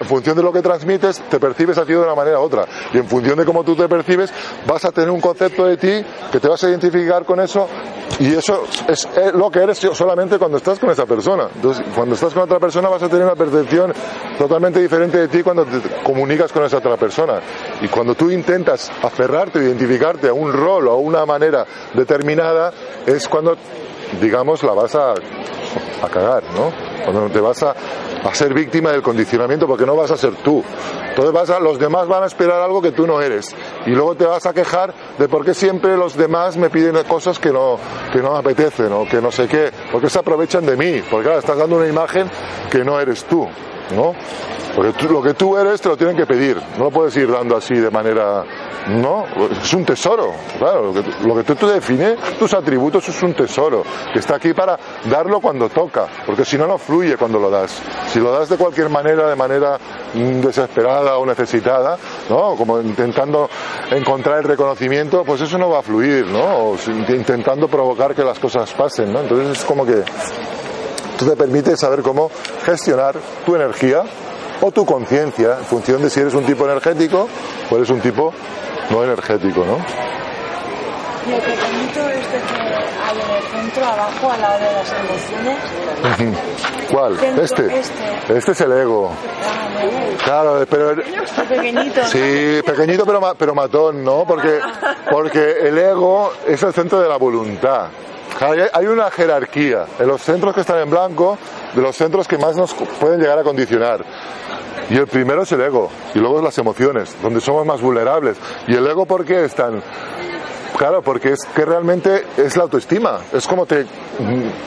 [0.00, 2.66] en función de lo que transmites, te percibes a ti de una manera u otra.
[2.92, 4.32] Y en función de cómo tú te percibes,
[4.66, 7.68] vas a tener un concepto de ti que te vas a identificar con eso
[8.18, 11.48] y eso es lo que eres solamente cuando estás con esa persona.
[11.54, 13.92] Entonces, cuando estás con otra persona vas a tener una percepción
[14.38, 17.40] totalmente diferente de ti cuando te comunicas con esa otra persona.
[17.80, 22.72] Y cuando tú intentas aferrarte, identificarte a un rol o a una manera determinada,
[23.06, 23.56] es cuando,
[24.20, 26.72] digamos, la vas a, a cagar, ¿no?
[27.04, 27.74] Cuando te vas a,
[28.24, 30.62] a ser víctima del condicionamiento porque no vas a ser tú.
[31.08, 33.54] Entonces vas a, los demás van a esperar algo que tú no eres.
[33.86, 37.38] Y luego te vas a quejar de por qué siempre los demás me piden cosas
[37.38, 37.78] que no,
[38.12, 39.70] que no me apetecen o que no sé qué.
[39.90, 41.02] Porque se aprovechan de mí.
[41.10, 42.30] Porque claro, estás dando una imagen
[42.70, 43.48] que no eres tú.
[43.92, 44.14] ¿No?
[44.74, 46.56] Porque lo que tú eres te lo tienen que pedir.
[46.78, 48.44] No lo puedes ir dando así de manera
[48.88, 49.24] no,
[49.62, 50.92] es un tesoro, claro,
[51.24, 53.82] lo que, tú- tú, defines, tus atributos es un tesoro,
[54.12, 57.78] que está aquí para darlo cuando toca, porque si no, no fluye cuando lo das.
[58.08, 59.78] Si lo das de cualquier manera, de manera
[60.14, 61.98] mm, desesperada o necesitada,
[62.30, 62.56] ¿no?
[62.56, 63.50] Como intentando
[63.90, 66.70] encontrar el reconocimiento, pues eso no va a fluir, ¿no?
[66.70, 66.76] O
[67.08, 69.20] intentando provocar que las cosas pasen, ¿no?
[69.20, 70.02] Entonces es como que
[71.20, 72.30] tú te permites saber cómo
[72.64, 73.14] gestionar
[73.46, 74.02] tu energía
[74.62, 77.28] o tu conciencia en función de si eres un tipo energético
[77.70, 78.32] o eres un tipo
[78.90, 79.76] no energético, ¿no?
[81.28, 85.58] Y el pequeñito este que hay en el centro, abajo, al lado de las emociones.
[86.90, 87.18] ¿Cuál?
[87.18, 87.78] Centro, Este.
[87.78, 88.38] este.
[88.38, 89.10] Este es el ego.
[90.24, 92.00] Claro, pero el- Este pequeñito.
[92.06, 94.24] sí, pequeñito pero, ma- pero matón, ¿no?
[94.26, 94.58] Porque,
[95.10, 97.86] porque el ego es el centro de la voluntad.
[98.72, 101.36] Hay, una jerarquía en los centros que están en blanco,
[101.74, 104.04] de los centros que más nos pueden llegar a condicionar.
[104.88, 108.38] Y el primero es el ego, y luego es las emociones, donde somos más vulnerables.
[108.66, 109.82] ¿Y el ego por qué es tan...?
[110.76, 113.86] Claro, porque es que realmente es la autoestima, es como te,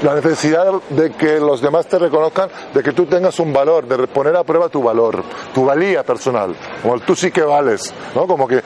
[0.04, 4.08] la necesidad de que los demás te reconozcan, de que tú tengas un valor, de
[4.08, 5.24] poner a prueba tu valor,
[5.54, 8.28] tu valía personal, como tú sí que vales, ¿no?
[8.28, 8.62] Como que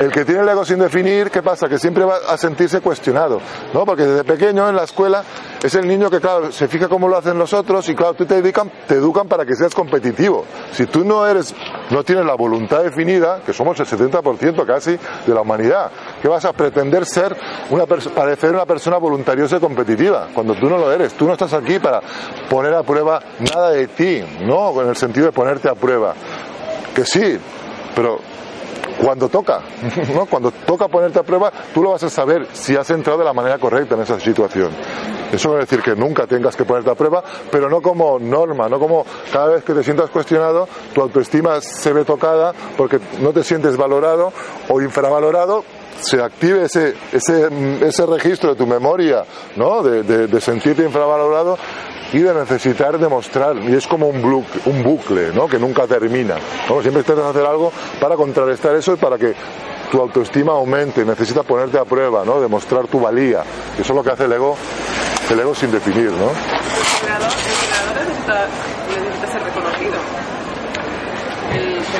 [0.00, 1.68] el que tiene el ego sin definir, ¿qué pasa?
[1.68, 3.40] Que siempre va a sentirse cuestionado,
[3.72, 3.84] ¿no?
[3.84, 5.22] Porque desde pequeño en la escuela
[5.62, 8.26] es el niño que, claro, se fija cómo lo hacen los otros y, claro, tú
[8.26, 10.44] te educan, te educan para que seas competitivo.
[10.72, 11.54] Si tú no eres,
[11.90, 15.90] no tienes la voluntad definida, que somos el 70% casi de la humanidad,
[16.24, 17.36] ¿qué vas a pretender ser
[17.68, 20.28] una parecer una persona voluntariosa y competitiva?
[20.32, 22.00] Cuando tú no lo eres, tú no estás aquí para
[22.48, 24.80] poner a prueba nada de ti, ¿no?
[24.80, 26.14] En el sentido de ponerte a prueba.
[26.94, 27.38] Que sí,
[27.94, 28.20] pero
[29.02, 29.60] cuando toca,
[30.14, 30.24] ¿no?
[30.24, 33.34] Cuando toca ponerte a prueba, tú lo vas a saber si has entrado de la
[33.34, 34.70] manera correcta en esa situación.
[35.30, 38.66] Eso no quiere decir que nunca tengas que ponerte a prueba, pero no como norma,
[38.70, 43.34] no como cada vez que te sientas cuestionado, tu autoestima se ve tocada porque no
[43.34, 44.32] te sientes valorado
[44.70, 45.64] o infravalorado,
[46.00, 47.48] se active ese, ese,
[47.80, 49.24] ese registro de tu memoria,
[49.56, 49.82] ¿no?
[49.82, 51.56] De, sentirte infravalorado
[52.12, 53.56] y de necesitar demostrar.
[53.58, 55.46] Y es como un, blu- un bucle, ¿no?
[55.48, 56.36] Que nunca termina.
[56.68, 56.80] ¿no?
[56.82, 59.34] Siempre intentas hacer algo para contrarrestar eso y para que
[59.90, 61.04] tu autoestima aumente.
[61.04, 62.40] Necesitas ponerte a prueba, ¿no?
[62.40, 63.42] Demostrar tu valía.
[63.74, 64.56] Eso es lo que hace el ego,
[65.30, 66.30] el ego sin definir, ¿no?
[66.30, 68.46] El generador, el generador necesita,
[69.00, 69.26] necesita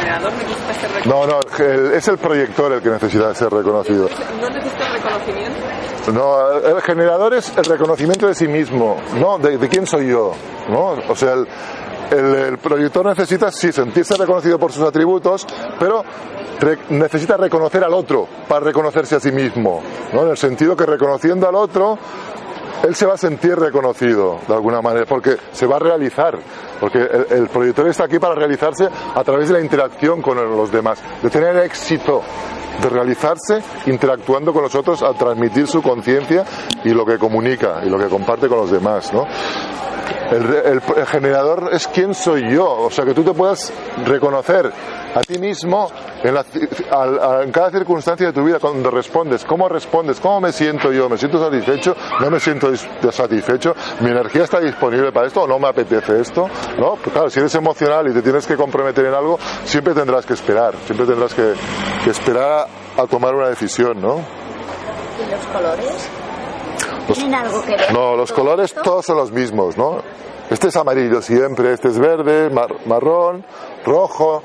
[0.05, 1.05] ser reconocido.
[1.07, 4.09] No, no, el- es el proyector el que necesita ser reconocido.
[4.41, 5.59] No necesita reconocimiento.
[6.13, 9.39] No, el generador es el reconocimiento de sí mismo, ¿no?
[9.39, 10.33] De, de quién soy yo,
[10.69, 10.97] ¿no?
[11.09, 11.47] O sea, el,
[12.11, 15.47] el- el proyector necesita, sí, sentirse reconocido por sus atributos,
[15.79, 16.05] pero
[16.61, 19.83] re- necesita reconocer al otro para reconocerse a sí mismo,
[20.13, 20.25] ¿no?
[20.25, 21.99] En el sentido que reconociendo al otro,
[22.83, 26.37] él se va a sentir reconocido de alguna manera, porque se va a realizar,
[26.81, 30.71] porque el, el proyector está aquí para realizarse a través de la interacción con los
[30.71, 32.23] demás, de tener éxito,
[32.83, 36.45] de realizarse interactuando con los otros, a transmitir su conciencia
[36.85, 39.27] y lo que comunica y lo que comparte con los demás, ¿no?
[40.31, 43.73] El, generador es quién soy yo, o sea, que tú te puedas
[44.05, 44.71] reconocer
[45.15, 45.89] a ti mismo
[46.91, 51.09] al- en cada circunstancia de tu vida, cuando respondes, cómo respondes, cómo me siento yo,
[51.09, 55.47] me siento satisfecho, no me siento dis- satisfecho, mi energía está disponible para esto o
[55.47, 56.49] no me apetece esto,
[56.79, 56.97] ¿no?
[56.97, 60.35] Pues claro, si eres emocional y te tienes que comprometer en algo, siempre tendrás que
[60.35, 61.53] esperar, siempre tendrás que,
[62.05, 64.17] que esperar a, a tomar una decisión, ¿no?
[65.21, 66.09] ¿Y los colores?
[67.13, 67.93] ¿Tienen algo que ver?
[67.93, 68.83] No, los colores esto?
[68.83, 69.99] todos son los mismos, ¿no?
[70.51, 73.45] Este es amarillo siempre, este es verde, mar- marrón,
[73.85, 74.43] rojo.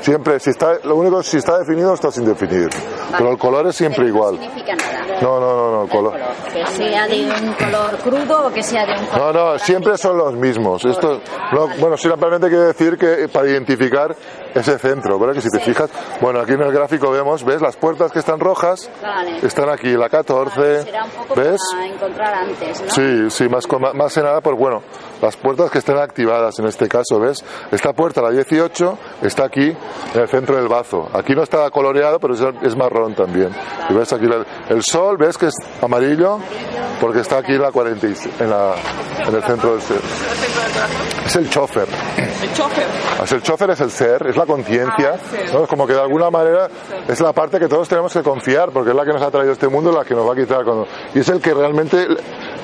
[0.00, 2.68] Siempre, si está, lo único si está definido está sin definir.
[3.16, 4.34] Pero el color es siempre Pero igual.
[4.36, 5.20] No significa nada.
[5.22, 6.12] No, no, no, no, el color.
[6.12, 6.28] color.
[6.52, 9.34] Que sea de un color crudo o que sea de un No, color.
[9.34, 10.84] no, siempre son los mismos.
[10.84, 11.20] Esto,
[11.52, 14.14] no, bueno, simplemente quiere decir que para identificar
[14.54, 15.34] ese centro, ¿verdad?
[15.34, 15.90] Que si te fijas,
[16.20, 17.60] bueno, aquí en el gráfico vemos, ¿ves?
[17.60, 19.38] Las puertas que están rojas Vale.
[19.44, 21.60] están aquí, la 14, Será un poco ¿ves?
[21.72, 22.90] para encontrar antes, ¿no?
[22.90, 24.82] Sí, sí, más, más que nada, pues bueno,
[25.22, 27.44] las puertas que estén activadas en este caso, ¿ves?
[27.72, 29.76] Esta puerta, la 18, está aquí
[30.14, 31.08] en el centro del bazo.
[31.12, 33.50] Aquí no está coloreado, pero es, es marrón también.
[33.90, 36.38] Y ves aquí la- el sol, ¿ves que es amarillo?
[37.00, 38.74] Porque está aquí en la 46, en, la,
[39.26, 39.98] en el centro del ser.
[41.26, 41.86] ¿Es el el chofer.
[42.16, 42.86] El chofer.
[43.22, 45.52] Es el chofer es el ser, es la conciencia, Ah, el.
[45.52, 45.64] ¿no?
[45.64, 46.68] Es como que de alguna manera
[47.08, 49.52] es la parte que todos tenemos que confiar, porque es la que nos ha traído
[49.52, 50.64] este mundo, la que nos va a quitar.
[50.64, 52.06] cuando- Y es el que realmente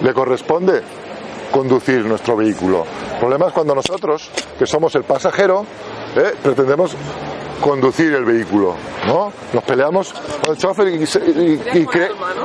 [0.03, 0.83] le corresponde
[1.51, 2.85] conducir nuestro vehículo.
[3.15, 5.65] El problema es cuando nosotros, que somos el pasajero,
[6.17, 6.35] ¿eh?
[6.43, 6.95] pretendemos
[7.61, 8.75] conducir el vehículo,
[9.07, 9.31] ¿no?
[9.53, 11.91] Nos peleamos con el chofer y, y- y ¿no?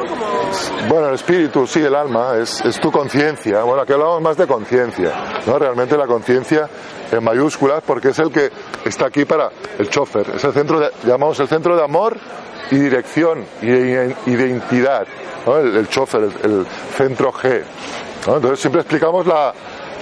[0.05, 0.89] Como...
[0.89, 3.63] bueno, el espíritu, sí, el alma, es, es tu conciencia.
[3.63, 5.13] Bueno, aquí hablamos más de conciencia,
[5.45, 5.57] ¿no?
[5.57, 6.67] Realmente la conciencia
[7.09, 8.49] en mayúsculas porque es el que
[8.83, 9.49] está aquí para
[9.79, 10.31] el chofer.
[10.35, 12.17] Es el centro, de, llamamos el centro de amor
[12.71, 15.07] y dirección y de identidad,
[15.45, 15.57] ¿no?
[15.59, 16.65] El, el chofer, el, el
[16.97, 17.61] centro G.
[18.27, 18.35] ¿no?
[18.35, 19.53] Entonces siempre explicamos la,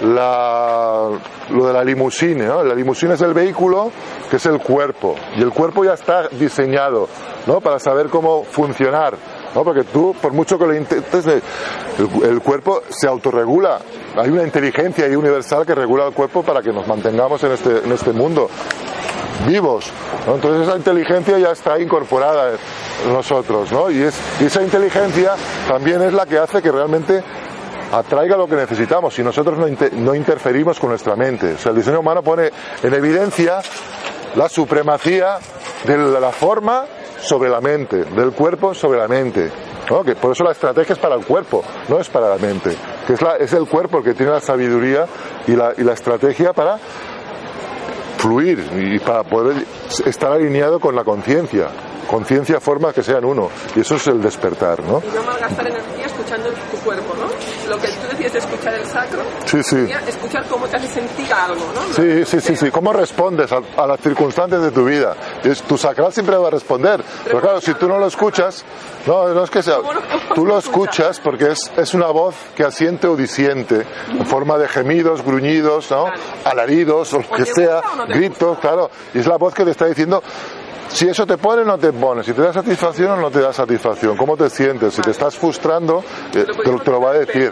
[0.01, 1.09] la,
[1.49, 2.47] lo de la limusine.
[2.47, 3.91] La limusine es el vehículo
[4.29, 7.07] que es el cuerpo y el cuerpo ya está diseñado,
[7.45, 7.61] ¿no?
[7.61, 9.15] Para saber cómo funcionar,
[9.53, 9.63] ¿no?
[9.63, 11.41] Porque tú, por mucho que lo intentes, el,
[12.23, 13.79] el cuerpo se autorregula.
[14.17, 18.11] Hay una inteligencia universal que regula el cuerpo para que nos mantengamos en este, este
[18.11, 18.49] mundo
[19.47, 19.85] vivos.
[20.27, 22.51] Entonces esa inteligencia ya está incorporada
[23.05, 23.91] en nosotros, ¿no?
[23.91, 25.31] Y esa inteligencia
[25.67, 27.23] también es la que hace que realmente
[27.93, 31.55] atraiga lo que necesitamos y nosotros no, no interferimos con nuestra mente.
[31.65, 32.49] El diseño humano pone
[32.81, 33.61] en evidencia
[34.35, 35.37] la supremacía
[35.85, 36.85] de la forma
[37.21, 39.51] sobre la mente, del cuerpo sobre la mente.
[39.89, 40.03] ¿no?
[40.03, 42.75] Que por eso la estrategia es para el cuerpo, no es para la mente.
[43.05, 45.05] Que es, la- es el cuerpo el que tiene la sabiduría
[45.45, 46.77] y la, y la estrategia para
[48.17, 49.65] fluir y para poder
[50.05, 51.67] estar alineado con la conciencia.
[52.09, 53.49] Conciencia forma que sean uno.
[53.75, 55.01] Y eso es el despertar, ¿no?
[55.05, 57.27] Y no malgastar energía escuchando tu cuerpo, ¿no?
[57.69, 59.87] Lo que tú decías de escuchar el sacro, Sí, sí.
[60.07, 61.81] escuchar cómo te hace sentir algo, ¿no?
[61.93, 62.71] Sí, sí, sí, sí.
[62.71, 65.15] ¿Cómo respondes a, a las circunstancias de tu vida?
[65.43, 67.03] Es, tu sacral siempre va a responder.
[67.25, 68.63] Pero claro, si tú no lo escuchas,
[69.07, 69.77] no, no es que sea.
[69.77, 71.19] ¿Cómo no- cómo Tú lo escuchas?
[71.19, 76.05] porque es, es una voz que asiente o disiente, en forma de gemidos, gruñidos, ¿no?
[76.45, 78.89] Alaridos o lo ¿O que sea, gritos, claro.
[79.13, 80.21] Y es la voz que te está diciendo.
[80.89, 83.41] Si eso te pone o no te pone, si te da satisfacción o no te
[83.41, 86.03] da satisfacción, cómo te sientes, si te estás frustrando,
[86.35, 87.51] eh, te, lo- te lo va a decir.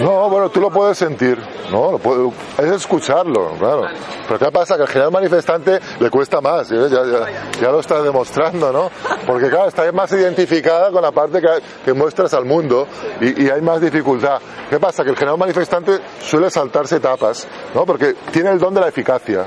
[0.00, 0.28] ¿no?
[0.28, 1.38] Bueno, tú lo puedes sentir,
[1.70, 1.92] ¿no?
[1.92, 3.84] Lo puede- es escucharlo, claro.
[4.26, 4.76] Pero ¿qué pasa?
[4.76, 6.88] Que al general manifestante le cuesta más, ¿eh?
[6.90, 7.26] ya, ya,
[7.60, 8.90] ya lo estás demostrando, ¿no?
[9.26, 11.48] Porque claro, está más identificada con la parte que,
[11.84, 12.86] que muestras al mundo
[13.20, 14.40] y, y hay más dificultad.
[14.68, 15.02] ¿Qué pasa?
[15.02, 17.86] Que el general manifestante suele saltarse etapas, ¿no?
[17.86, 19.44] Porque tiene el don de la eficacia,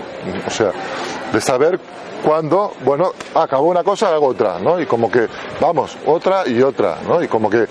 [0.48, 0.72] o sea,
[1.32, 1.80] de saber
[2.26, 4.80] cuándo, bueno, acabó una cosa, hago otra, ¿no?
[4.82, 5.28] Y como que,
[5.62, 7.22] vamos, otra y otra, ¿no?
[7.22, 7.68] Y como que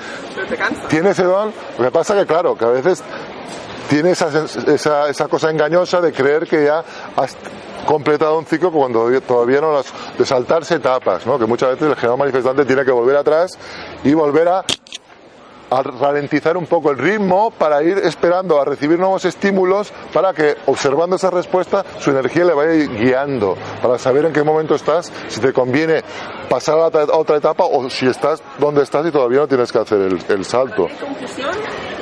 [0.89, 3.03] tiene ese don, lo que pasa que claro, que a veces
[3.89, 4.29] tiene esa,
[4.69, 6.85] esa, esa cosa engañosa de creer que ya
[7.17, 7.37] has
[7.85, 9.87] completado un ciclo cuando todavía no las
[10.17, 11.37] de saltarse etapas, ¿no?
[11.37, 13.59] Que muchas veces el general manifestante tiene que volver atrás
[14.05, 14.65] y volver a
[15.79, 20.57] a ralentizar un poco el ritmo para ir esperando a recibir nuevos estímulos para que
[20.67, 25.41] observando esa respuesta su energía le vaya guiando para saber en qué momento estás, si
[25.41, 26.03] te conviene
[26.49, 26.87] pasar a
[27.17, 30.45] otra- etapa o si estás donde estás y todavía no tienes que hacer el, el
[30.45, 30.87] salto.
[30.87, 31.51] Hay confusión,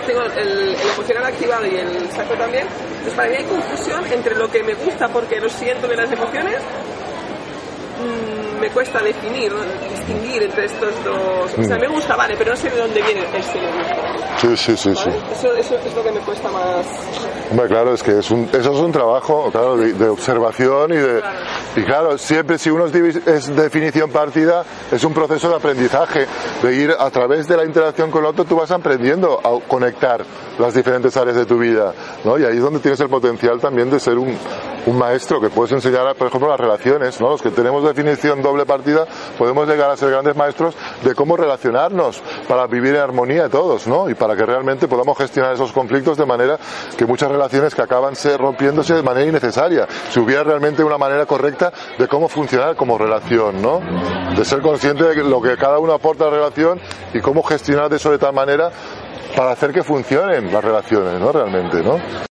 [0.06, 2.66] tengo el, el emocional activado y el sacro también,
[3.02, 6.10] pues para mí hay confusión entre lo que me gusta porque lo siento de las
[6.12, 6.58] emociones,
[8.00, 9.52] mm, me cuesta definir,
[9.90, 11.58] distinguir entre estos dos.
[11.58, 13.58] O sea, me gusta, vale, pero no sé de dónde viene gusta.
[14.38, 15.08] Sí, sí, sí, sí.
[15.10, 15.22] ¿vale?
[15.32, 16.86] Eso, eso es lo que me cuesta más.
[17.50, 20.96] Hombre, claro, es que es un, eso es un trabajo, claro, de, de observación y
[20.96, 21.22] de,
[21.76, 26.26] y claro, siempre si uno es definición partida, es un proceso de aprendizaje,
[26.62, 30.24] de ir a través de la interacción con el otro, tú vas aprendiendo a conectar
[30.58, 31.92] las diferentes áreas de tu vida,
[32.24, 32.38] ¿no?
[32.38, 34.36] Y ahí es donde tienes el potencial también de ser un,
[34.86, 37.30] un maestro que puedes enseñar, por ejemplo, las relaciones, ¿no?
[37.30, 39.06] Los que tenemos definición doble partida,
[39.38, 44.08] podemos llegar a ser grandes maestros de cómo relacionarnos para vivir en armonía todos, ¿no?
[44.08, 46.58] Y para que realmente podamos gestionar esos conflictos de manera
[46.96, 49.86] que muchas relaciones que acaban ser rompiéndose de manera innecesaria.
[50.10, 53.80] Si hubiera realmente una manera correcta de cómo funcionar como relación, ¿no?
[54.36, 56.80] De ser consciente de lo que cada uno aporta a la relación
[57.12, 58.70] y cómo gestionar eso de tal manera
[59.36, 61.32] para hacer que funcionen las relaciones, ¿no?
[61.32, 62.31] Realmente, ¿no?